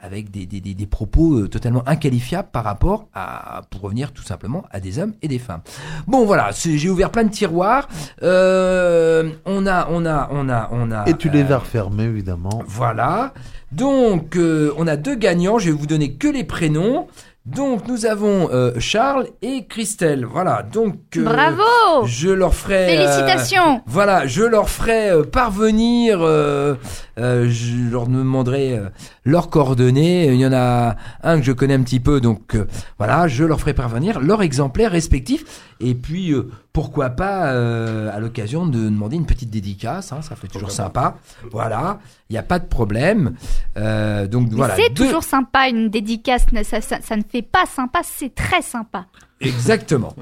[0.01, 4.65] avec des, des, des, des propos totalement inqualifiables par rapport à, pour revenir tout simplement
[4.71, 5.63] à des hommes et des femmes.
[6.07, 7.89] Bon voilà, j'ai ouvert plein de tiroirs.
[8.23, 11.09] Euh, on a, on a, on a, on a.
[11.09, 12.63] Et tu les as refermés évidemment.
[12.67, 13.33] voilà.
[13.71, 15.59] Donc, on a deux gagnants.
[15.59, 17.07] Je vais vous donner que les prénoms.
[17.47, 20.27] Donc, nous avons euh, Charles et Christelle.
[20.27, 20.63] Voilà.
[20.63, 22.99] Donc, euh, Bravo Je leur ferai.
[22.99, 26.19] euh, Félicitations voilà, je leur ferai euh, parvenir.
[26.21, 26.75] euh,
[27.19, 28.89] euh, je leur demanderai euh,
[29.25, 30.27] leurs coordonnées.
[30.27, 32.67] Il y en a un que je connais un petit peu, donc euh,
[32.99, 35.63] voilà, je leur ferai parvenir leurs exemplaires respectifs.
[35.81, 40.13] Et puis, euh, pourquoi pas, euh, à l'occasion de demander une petite dédicace.
[40.13, 41.17] hein, ça fait toujours sympa.
[41.51, 41.99] Voilà,
[42.29, 43.35] il n'y a pas de problème.
[43.77, 44.77] Euh, donc Mais voilà.
[44.77, 49.07] c'est deux- toujours sympa une dédicace, ça, ça ne fait pas sympa, c'est très sympa.
[49.41, 50.15] Exactement.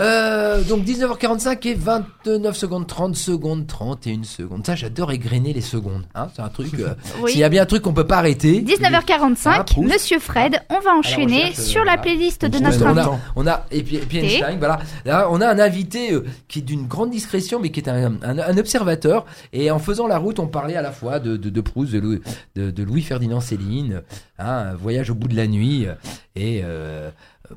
[0.00, 4.64] Euh, donc 19h45 et 29 secondes, 30 secondes, 31 secondes.
[4.66, 6.04] Ça, j'adore égrener les secondes.
[6.14, 6.72] Hein, c'est un truc.
[6.78, 7.32] euh, Oui.
[7.32, 8.62] S'il y a bien un truc qu'on peut pas arrêter.
[8.62, 9.92] 19h45, Ah, Proust.
[9.92, 12.02] Monsieur Fred, on va enchaîner euh, sur la voilà.
[12.02, 14.80] playlist de On notre on a, on a et puis, et puis Einstein, voilà.
[15.04, 18.14] Là, on a un invité euh, qui est d'une grande discrétion, mais qui est un,
[18.22, 19.26] un, un observateur.
[19.52, 21.98] Et en faisant la route, on parlait à la fois de, de, de Proust, de
[21.98, 22.20] Louis,
[22.56, 24.02] de, de Louis Ferdinand Céline,
[24.38, 25.94] hein, un voyage au bout de la nuit, euh,
[26.36, 26.62] et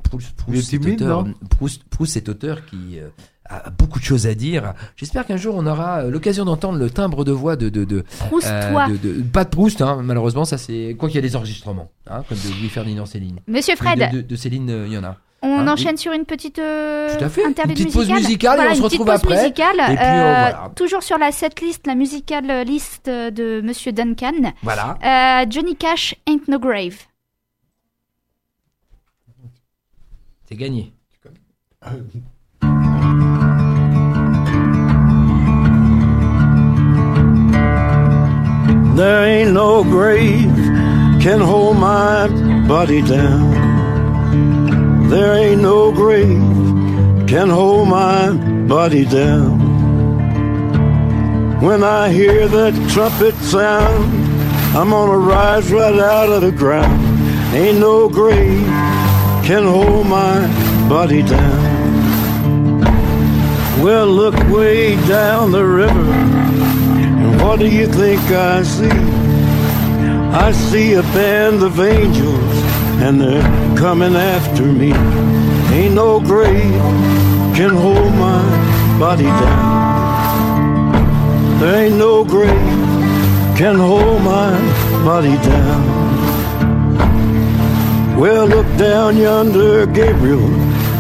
[0.03, 2.23] Proust, est Proust, cet timide, auteur, Proust, Proust,
[2.69, 3.07] qui euh,
[3.49, 4.73] a beaucoup de choses à dire.
[4.95, 8.03] J'espère qu'un jour on aura euh, l'occasion d'entendre le timbre de voix de de, de,
[8.29, 8.87] Proust-toi.
[8.89, 11.35] euh, de- de- pas de Proust, hein, malheureusement, ça c'est quoi qu'il y a des
[11.35, 13.39] enregistrements, hein, comme de Louis Ferdinand Céline.
[13.47, 15.17] Monsieur Fred, de, de, de Céline, euh, il y en a.
[15.41, 17.45] on hein, enchaîne sur une petite euh, Tout à fait.
[17.45, 18.59] interlude Une petite pause musicale.
[18.59, 19.41] et on se retrouve pause après.
[19.41, 20.71] musicale, Et puis, euh, euh, voilà.
[20.75, 24.53] Toujours sur la setlist, la musicale list de Monsieur Duncan.
[24.63, 24.97] Voilà.
[25.03, 26.95] Euh, Johnny Cash, Ain't No Grave.
[30.45, 30.93] C'est gagné.
[38.95, 40.55] There ain't no grave
[41.19, 42.27] can hold my
[42.67, 43.49] body down.
[45.09, 48.33] There ain't no grave can hold my
[48.67, 49.59] body down.
[51.59, 54.13] When I hear that trumpet sound,
[54.77, 57.01] I'm gonna rise right out of the ground.
[57.55, 58.92] Ain't no grave
[59.43, 60.47] can hold my
[60.87, 62.79] body down.
[63.83, 68.87] Well, look way down the river, and what do you think I see?
[70.47, 72.55] I see a band of angels,
[73.03, 74.93] and they're coming after me.
[75.75, 76.81] Ain't no grave
[77.53, 78.41] can hold my
[78.97, 80.93] body down.
[81.59, 82.49] There ain't no grave
[83.57, 84.57] can hold my
[85.03, 86.12] body down.
[88.17, 90.47] Well, look down yonder, Gabriel.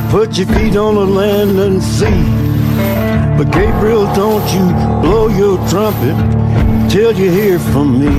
[0.09, 2.23] Put your feet on the land and see.
[3.37, 4.65] But Gabriel, don't you
[5.01, 6.17] blow your trumpet
[6.89, 8.13] till you hear from me.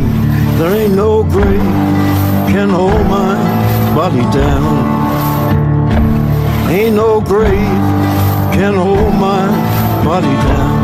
[0.58, 1.60] There ain't no grave
[2.48, 3.34] can hold my
[3.94, 4.74] body down.
[6.70, 7.50] Ain't no grave
[8.54, 9.44] can hold my
[10.04, 10.83] body down.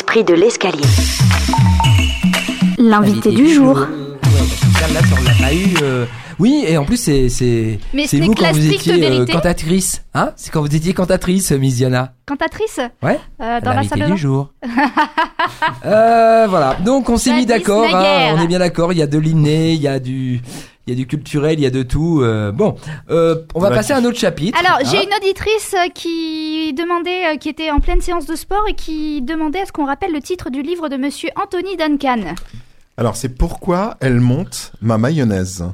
[0.00, 0.80] L'esprit de l'escalier.
[2.78, 3.76] L'invité du jour.
[3.76, 3.86] Ouais,
[4.22, 5.74] parce que là, on l'a pas eu.
[5.82, 6.06] euh,
[6.38, 8.62] Oui, et en plus, c'est c'est Mais ce c'est n'est vous que la quand vous
[8.62, 9.32] stricte étiez euh, vérité.
[9.34, 12.14] cantatrice, hein C'est quand vous étiez cantatrice, Miss Diana.
[12.26, 12.80] Cantatrice?
[13.02, 13.20] Ouais.
[13.42, 14.16] euh, dans la L'invité salle de du bain.
[14.16, 14.48] jour.
[15.84, 16.76] euh, voilà.
[16.82, 17.84] Donc on s'est mis Jadis d'accord.
[17.84, 18.34] hein, naguère.
[18.38, 18.94] on est bien d'accord.
[18.94, 20.40] Il y a de l'inné, il y a du,
[20.90, 22.20] il y a du culturel, il y a de tout.
[22.22, 22.74] euh, bon,
[23.10, 24.58] euh, on va la passer à un autre chapitre.
[24.58, 24.88] Alors, hein.
[24.90, 29.22] j'ai une auditrice euh, qui demandait, qui était en pleine séance de sport et qui
[29.22, 32.34] demandait à ce qu'on rappelle le titre du livre de monsieur Anthony Duncan.
[32.96, 35.64] Alors, c'est pourquoi elle monte ma mayonnaise?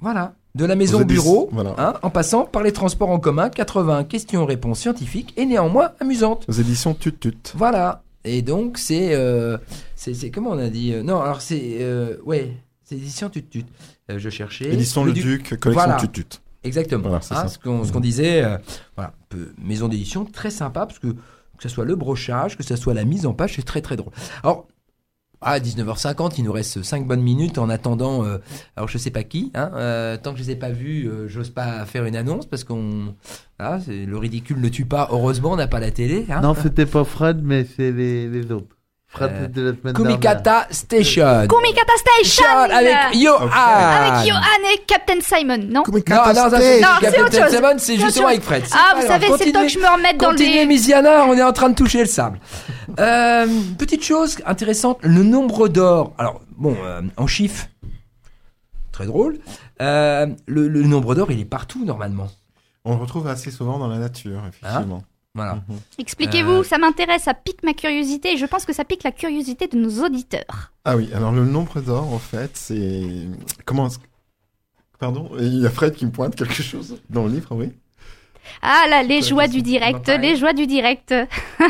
[0.00, 0.34] Voilà.
[0.54, 1.74] De la maison au bureau, voilà.
[1.78, 6.44] hein, en passant par les transports en commun, 80 questions-réponses scientifiques et néanmoins amusantes.
[6.48, 7.32] Aux éditions Tut Tut.
[7.54, 8.02] Voilà.
[8.24, 9.56] Et donc c'est euh,
[9.94, 10.92] c'est c'est- comment on a dit?
[11.04, 12.52] Non, alors c'est euh, ouais,
[12.84, 13.64] c'est édition tut tut.
[14.10, 14.72] Euh, je cherchais.
[14.72, 15.96] Édition Le Duc, collection Voilà.
[15.96, 16.40] Tut Tut.
[16.64, 17.08] Exactement.
[17.08, 17.58] Voilà, Hein, ce
[17.92, 18.42] qu'on disait.
[18.42, 18.58] euh,
[18.96, 22.76] voilà, peu- maison d'édition très sympa parce que que ce soit le brochage, que ce
[22.76, 24.12] soit la mise en page, c'est très très drôle.
[24.44, 24.66] Alors
[25.40, 28.24] à 19h50, il nous reste 5 bonnes minutes en attendant.
[28.24, 28.38] euh,
[28.76, 29.50] alors je sais pas qui.
[29.54, 32.46] Hein, euh, tant que je les ai pas vus, euh, j'ose pas faire une annonce
[32.46, 33.14] parce qu'on.
[33.84, 35.08] C'est- le ridicule ne tue pas.
[35.12, 36.26] Heureusement, on n'a pas la télé.
[36.30, 36.40] Hein.
[36.40, 38.76] Non, c'était pas Fred, mais c'est les, les autres.
[39.10, 41.46] Fred, Euh, c'était la semaine Kumikata Station.
[41.48, 43.48] Kumikata Station avec Johan.
[43.50, 44.40] Avec Johan
[44.74, 47.50] et Captain Simon, non Non, non, ça c'est Non, c'est Captain autre chose.
[47.50, 48.64] Seven, c'est C'est justement autre avec Fred.
[48.72, 50.66] Ah, vous savez, c'est le temps que je me remette dans Continuez, les...
[50.66, 52.38] Misiana, on est en train de toucher le sable.
[53.00, 53.46] Euh,
[53.78, 56.12] petite chose intéressante, le nombre d'or.
[56.18, 57.66] Alors, bon, euh, en chiffres,
[58.92, 59.38] très drôle.
[59.80, 62.28] Euh, le, le nombre d'or, il est partout normalement.
[62.84, 65.02] On le retrouve assez souvent dans la nature, effectivement.
[65.38, 65.54] Voilà.
[65.68, 65.78] Mhm.
[65.98, 66.64] Expliquez-vous, Euh.
[66.64, 69.76] ça m'intéresse, ça pique ma curiosité et je pense que ça pique la curiosité de
[69.78, 70.72] nos auditeurs.
[70.84, 73.02] Ah oui, alors le nombre d'or, en fait, c'est...
[73.64, 73.88] Comment...
[74.98, 77.70] Pardon Il y a Fred qui me pointe quelque chose dans le livre, oui
[78.62, 81.14] Ah là, les joies du direct, les joies du direct.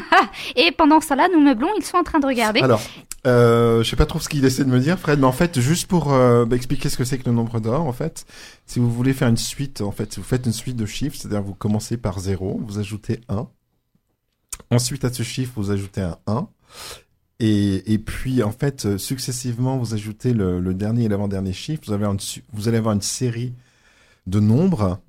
[0.56, 2.60] et pendant ce temps-là, nous meublons, ils sont en train de regarder.
[2.60, 2.80] Alors,
[3.26, 5.60] euh, je sais pas trop ce qu'il essaie de me dire, Fred, mais en fait,
[5.60, 8.24] juste pour euh, expliquer ce que c'est que le nombre d'or, en fait,
[8.64, 11.16] si vous voulez faire une suite, en fait, si vous faites une suite de chiffres,
[11.20, 13.46] c'est-à-dire vous commencez par 0, vous ajoutez 1.
[14.70, 16.48] Ensuite, à ce chiffre, vous ajoutez un 1.
[17.40, 21.82] Et, puis, en fait, euh, successivement, vous ajoutez le, dernier et l'avant-dernier chiffre.
[21.86, 22.06] Vous, avez
[22.52, 23.54] vous allez avoir une série
[24.26, 25.00] de nombres.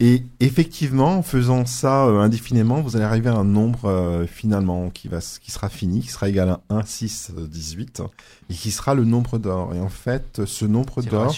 [0.00, 4.90] Et effectivement, en faisant ça euh, indéfiniment, vous allez arriver à un nombre euh, finalement
[4.90, 8.02] qui, va, qui sera fini, qui sera égal à 1, 6, euh, 18,
[8.48, 9.74] et qui sera le nombre d'or.
[9.74, 11.34] Et en fait, ce nombre d'or,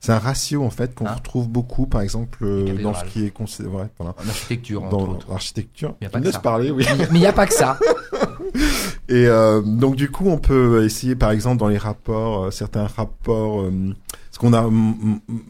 [0.00, 3.24] c'est un ratio en fait qu'on Hein retrouve beaucoup, par exemple, euh, dans ce qui
[3.24, 5.94] est considéré, ouais, voilà, En architecture, entre dans l'architecture.
[6.32, 6.38] Ça.
[6.40, 6.84] parler, oui.
[6.98, 7.78] Mais il n'y a pas que ça.
[9.08, 12.86] Et euh, donc du coup, on peut essayer, par exemple, dans les rapports, euh, certains
[12.86, 13.94] rapports, euh,
[14.36, 14.68] ce qu'on a,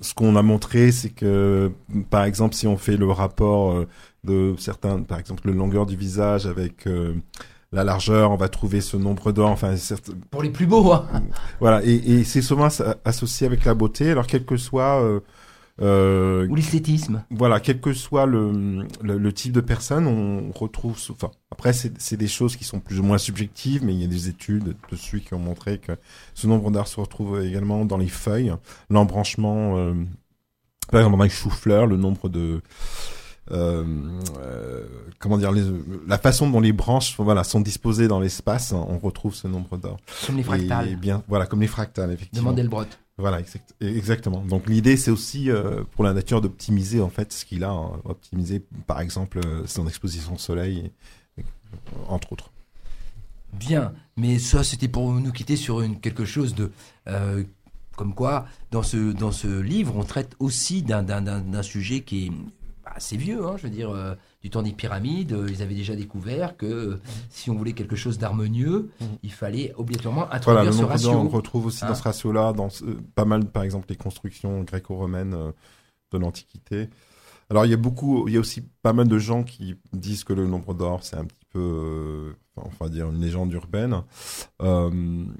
[0.00, 1.72] ce qu'on a montré, c'est que,
[2.08, 3.88] par exemple, si on fait le rapport euh,
[4.22, 7.14] de certains, par exemple, le longueur du visage avec euh,
[7.72, 9.50] la largeur, on va trouver ce nombre d'or.
[9.50, 11.04] Enfin, certes- Pour les plus beaux, hein.
[11.58, 11.82] voilà.
[11.84, 14.12] Et, et c'est souvent as- associé avec la beauté.
[14.12, 15.18] Alors, quel que soit euh,
[15.82, 17.22] euh, Ou l'esthétisme.
[17.30, 20.96] voilà, quel que soit le, le, le type de personne, on retrouve.
[21.10, 24.04] Enfin, après, c'est c'est des choses qui sont plus ou moins subjectives, mais il y
[24.04, 25.92] a des études dessus qui ont montré que
[26.34, 28.52] ce nombre d'art se retrouve également dans les feuilles,
[28.90, 29.76] l'embranchement.
[29.76, 29.94] euh,
[30.90, 32.60] par exemple, dans les choux-fleurs, le nombre de
[33.52, 33.84] euh,
[34.40, 34.84] euh,
[35.18, 35.62] comment dire, les,
[36.06, 39.76] la façon dont les branches, voilà, sont disposées dans l'espace, hein, on retrouve ce nombre
[39.76, 39.98] d'or.
[40.26, 40.88] Comme les fractales.
[40.88, 42.50] Et bien, voilà, comme les fractales, effectivement.
[42.50, 42.86] De Mandelbrot.
[43.18, 44.42] Voilà, exact- exactement.
[44.42, 47.92] Donc l'idée, c'est aussi euh, pour la nature d'optimiser en fait ce qu'il a, hein,
[48.04, 50.90] optimiser par exemple euh, son exposition au soleil,
[51.38, 51.44] et-
[52.08, 52.50] entre autres.
[53.54, 56.70] Bien, mais ça c'était pour nous quitter sur quelque chose de...
[57.08, 57.42] euh,
[57.96, 61.02] comme quoi, dans ce, dans ce livre, on traite aussi d'un-
[61.62, 62.32] sujet qui est
[62.84, 64.14] assez vieux, hein, je veux dire, euh,
[64.46, 67.96] du temps des pyramides, euh, ils avaient déjà découvert que euh, si on voulait quelque
[67.96, 69.06] chose d'harmonieux, Mhm.
[69.24, 71.10] il fallait obligatoirement Voilà, introduire le ce nombre ratio.
[71.10, 72.84] d'or, on le retrouve aussi Hein dans ce ratio-là, dans ce-
[73.16, 75.50] pas mal, par exemple, les constructions gréco-romaines euh,
[76.12, 76.88] de l'Antiquité.
[77.50, 80.22] Alors il y a beaucoup, il y a aussi pas mal de gens qui disent
[80.22, 83.52] que le nombre d'or c'est un petit peu, euh, enfin, on va dire une légende
[83.52, 84.00] urbaine.
[84.62, 84.90] Euh,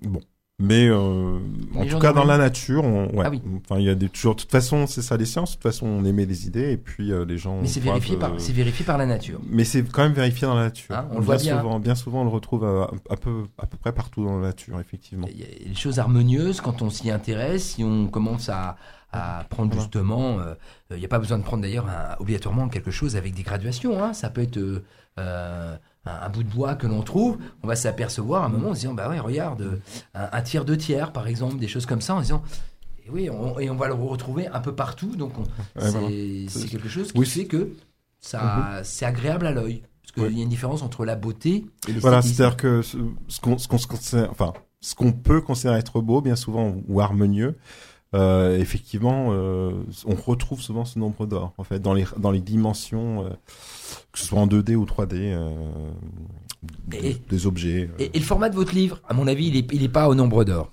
[0.03, 0.21] bon,
[0.59, 1.39] mais euh,
[1.75, 3.43] en tout cas dans la nature, on, ouais, Ah oui.
[3.65, 4.35] enfin il y a des toujours.
[4.37, 5.51] De toute façon, c'est ça les sciences.
[5.51, 7.61] De toute façon, on émet des idées et puis euh, les gens.
[7.61, 9.39] Mais c'est vérifié, par, euh, c'est vérifié par la nature.
[9.51, 10.97] mais c'est quand même vérifié dans la nature.
[10.97, 11.59] Hein, on le voit bien.
[11.61, 14.47] Souvent, bien souvent, on le retrouve à, à peu, à peu près partout dans la
[14.49, 15.27] nature, effectivement.
[15.31, 18.77] Il y a des choses harmonieuses quand on s'y intéresse, si on commence à,
[19.13, 19.83] à prendre Voilà.
[19.83, 20.55] justement, euh,
[20.91, 21.87] il n'y a pas besoin de prendre d'ailleurs
[22.19, 24.03] obligatoirement quelque chose avec des graduations.
[24.03, 24.15] hein.
[24.15, 24.81] Ça peut être euh,
[25.19, 25.77] euh,
[26.07, 27.39] un, bout de bois que l'on trouve.
[27.63, 29.77] On va s'apercevoir à un moment en se disant, bah ouais, regarde, euh,
[30.15, 32.43] un, un tiers de tiers par exemple, des choses comme ça, en se disant.
[33.05, 35.15] Et oui, on, et on va le retrouver un peu partout.
[35.17, 35.45] Donc, on-
[35.79, 36.09] c'est voilà.
[36.69, 37.71] quelque chose qui Oui, fait que
[38.21, 39.83] ça, c'est agréable à l'œil.
[40.03, 40.35] Parce qu'il Oui.
[40.39, 42.01] y a une différence entre la beauté et l'esthétisme.
[42.01, 42.97] Voilà, c'est-à-dire que ce
[43.29, 43.57] ce qu'on
[44.31, 47.57] enfin, ce qu'on peut considérer être beau, bien souvent, ou harmonieux,
[48.17, 49.71] euh, effectivement, euh,
[50.07, 53.29] on retrouve souvent ce nombre d'or, en fait, dans les, dans les dimensions, euh,
[54.13, 55.51] que ce soit en 2D ou 3D, euh,
[56.87, 57.91] des, Et- des objets.
[57.99, 60.09] Et, et le format de votre livre, à mon avis, il est, il est pas
[60.09, 60.73] au nombre d'or.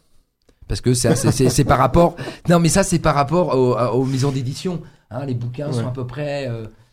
[0.68, 2.16] Parce que c'est- par rapport.
[2.50, 4.82] Non, mais ça, c'est par rapport au- à- aux, maisons d'édition.
[5.12, 6.48] Hein, les bouquins sont à peu près.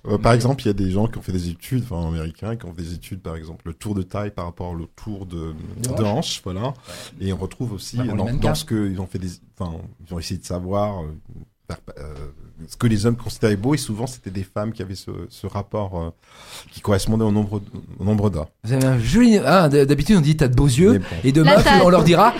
[0.07, 2.57] Euh, par exemple, il y a des gens qui ont fait des études, enfin américains,
[2.57, 5.27] qui ont fait des études, par exemple, le tour de taille par rapport au tour
[5.27, 5.55] de,
[6.03, 6.75] hanche, voilà.
[7.21, 9.77] Et on retrouve aussi Bah, dans, ce que ils ont fait des, enfin,
[10.07, 12.15] ils ont essayé de savoir euh, euh,
[12.69, 15.47] ce que les hommes considéraient beau, et souvent c'était des femmes qui avaient ce, ce
[15.47, 16.11] rapport euh,
[16.73, 17.61] qui correspondait au nombre,
[17.99, 18.49] au nombre d'or.
[18.65, 19.39] Vous avez un joli.
[19.45, 20.99] Ah, d'habitude, on dit t'as de beaux yeux.
[20.99, 21.05] Bon.
[21.25, 22.33] Et de Là, meufs, t'as- on leur dira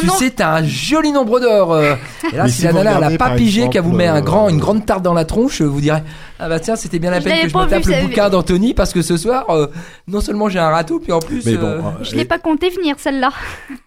[0.00, 1.72] Tu nom- sais, t'as un joli nombre d'or.
[1.72, 1.94] euh.
[2.32, 4.16] Et là, Mais si, la nana, elle a regardez, pas pigé qu'elle vous met un
[4.16, 6.02] exemple, grand, une euh, grande tarte dans la tronche, vous direz
[6.38, 8.92] Ah bah tiens, c'était bien la peine que je me tape le bouquin d'Anthony parce
[8.92, 9.66] que ce soir, euh,
[10.08, 11.44] non seulement j'ai un râteau, puis en plus.
[11.46, 13.30] Mais bon, euh, euh, Je l'ai pas compté venir celle-là.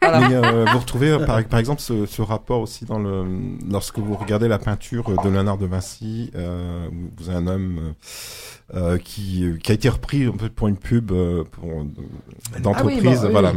[0.03, 3.23] euh, vous retrouvez euh, par, par exemple ce, ce rapport aussi dans le
[3.69, 7.93] lorsque vous regardez la peinture de Léonard de Vinci, euh, vous avez un homme
[8.73, 11.07] euh, euh, qui, qui a été repris un peu pour une pub
[11.51, 11.85] pour
[12.61, 13.31] d'entreprise, Ah oui, bah, oui.
[13.31, 13.53] voilà.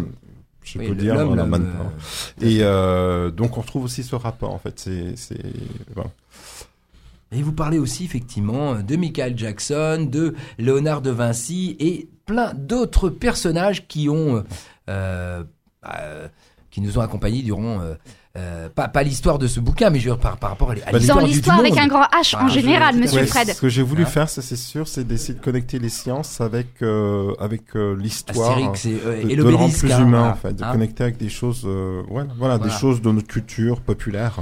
[0.62, 1.92] Je Oui, peux le dire, voilà, là, maintenant.
[2.42, 2.58] Et
[3.32, 4.78] donc on retrouve aussi ce rapport en fait.
[4.78, 5.40] C'est c'est
[5.94, 6.10] voilà.
[7.32, 13.10] Et vous parlez aussi effectivement de Michael Jackson, de Léonard de Vinci et plein d'autres
[13.10, 14.44] personnages qui ont,
[14.88, 15.44] euh,
[15.86, 16.28] euh,
[16.70, 17.94] qui nous ont accompagnés durant euh,
[18.36, 20.74] euh, pas, pas l'histoire de ce bouquin, mais je veux dire par, par rapport à
[20.74, 21.18] Bah, l'histoire
[21.58, 21.78] avec monde.
[21.78, 23.48] un grand H en Ah, je- général, à monsieur Ouais, Fred.
[23.48, 26.82] Ce que j'ai voulu faire, ça c'est sûr, c'est d'essayer de connecter les sciences avec
[26.82, 28.50] euh, avec euh, l'histoire.
[28.58, 30.32] Astérix et, euh, de, et de le rendre plus hein, humain voilà.
[30.32, 30.72] en fait, de Hein.
[30.72, 34.34] connecter avec des choses, euh, ouais, voilà, des choses de notre culture populaire.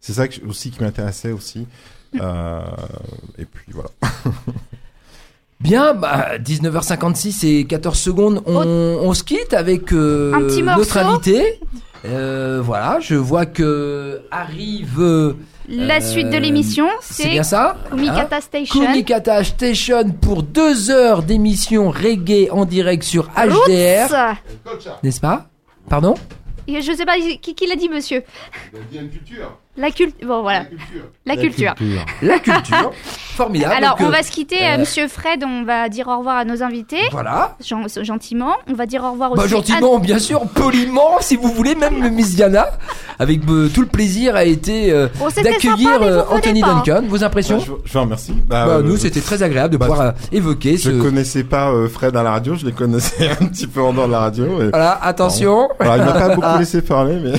[0.00, 1.66] C'est ça que, aussi qui m'intéressait aussi.
[2.20, 2.60] Euh,
[3.38, 3.88] et puis voilà.
[5.64, 10.76] Bien, bah, 19h56 et 14 secondes, on, on se quitte avec euh, Un petit notre
[10.76, 10.98] morceau.
[10.98, 11.58] invité.
[12.04, 15.00] Euh, voilà, je vois que arrive.
[15.00, 15.32] euh,
[15.68, 18.78] La suite de l'émission, c'est c'est bien ça hein Kumikata Station.
[18.84, 24.36] Kumikata Station pour deux heures d'émission reggae en direct sur HDR,
[25.02, 25.46] n'est-ce pas?
[25.88, 26.14] Pardon?
[26.68, 28.22] Et Je sais pas qui, qui l'a dit, monsieur?
[28.92, 29.58] La culture.
[29.76, 30.64] Bon, voilà.
[31.26, 31.74] La culture.
[32.22, 32.92] La culture.
[33.34, 33.74] Formidable.
[33.76, 35.42] Alors, Donc, on euh, va se quitter, euh, euh, monsieur Fred.
[35.44, 37.00] On va dire au revoir à nos invités.
[37.10, 37.56] Voilà.
[37.60, 38.52] Gen- gentiment.
[38.70, 39.42] On va dire au revoir aussi.
[39.42, 42.66] Bah, gentiment, bien sûr, poliment, si vous voulez, même Miss Diana,
[43.18, 46.82] avec euh, tout le plaisir a été euh, Bon, c'était d'accueillir Anthony pas, hein.
[46.86, 47.02] Duncan.
[47.08, 48.32] Vos impressions Bah, je, je vous remercie.
[48.46, 51.02] Bah, Bah, euh, Nous, c'était très agréable de bah, pouvoir évoquer Je ce.
[51.02, 54.06] connaissais pas euh, Fred à la radio, je les connaissais un petit peu en dehors
[54.06, 54.62] de la radio.
[54.62, 55.68] et- Voilà, attention.
[55.80, 57.32] Voilà, il m'a pas beaucoup laissé parler, mais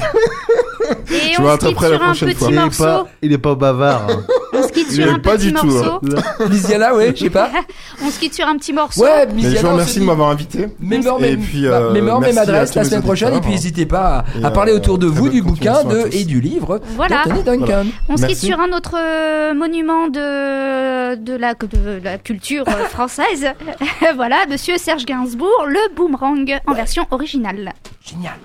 [1.11, 2.49] Et Je on se quitte sur un prochaine petit fois.
[2.49, 2.83] Il est morceau.
[2.83, 4.07] pas, il est pas bavard.
[4.09, 4.23] hein.
[4.53, 6.01] On se quitte Il sur un pas petit du tout, morceau.
[6.49, 7.49] Miss Diana, ouais, je sais pas.
[8.03, 9.03] On se quitte sur un petit morceau.
[9.03, 10.67] Ouais, je vous remercie de m'avoir invité.
[10.79, 11.01] Même,
[11.41, 13.29] puis, bah, euh, même adresse la semaine prochaine.
[13.29, 13.51] Et puis, auditeurs.
[13.51, 17.23] n'hésitez pas à, parler euh, autour de vous du bouquin de, et du livre Voilà.
[17.45, 17.85] Duncan.
[18.09, 22.85] On se quitte sur un autre euh, monument de, de, la, de la culture euh,
[22.85, 23.47] française.
[24.15, 27.73] voilà, monsieur Serge Gainsbourg, le boomerang en version originale.
[28.03, 28.37] Génial.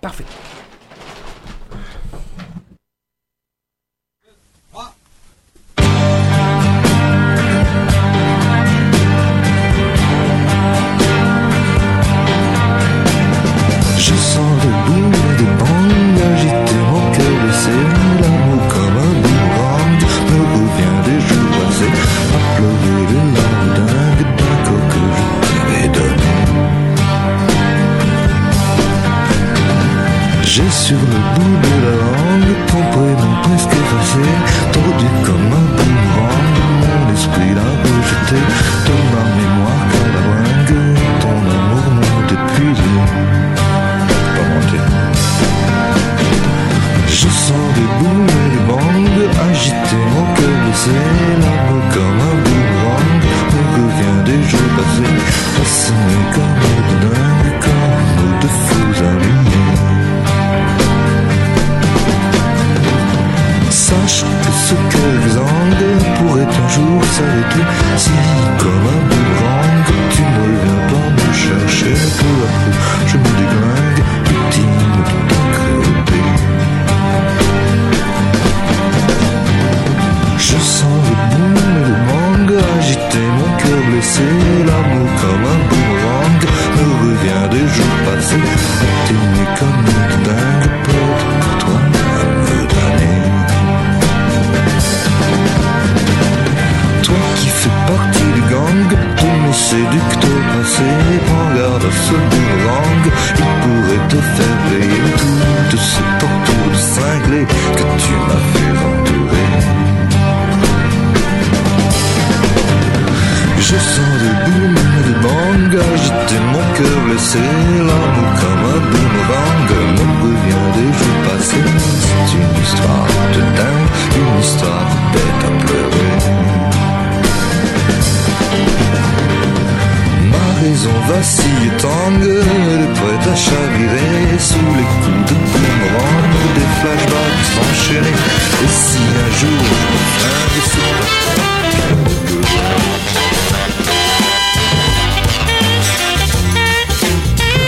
[0.00, 0.24] Parfait.
[14.00, 15.98] Je sens le bout des bangs
[16.32, 17.76] agiter mon cœur blessé
[18.22, 20.02] L'amour comme un boomerang.
[20.30, 21.94] Me revient des jours passés
[22.32, 26.32] À pleurer les larmes d'un corps que je t'avais donné
[30.44, 34.26] J'ai sur le bout de la langue ton prénom presque effacé
[34.72, 36.46] Tordu comme un boomerang.
[36.82, 38.40] Mon esprit l'a rejeté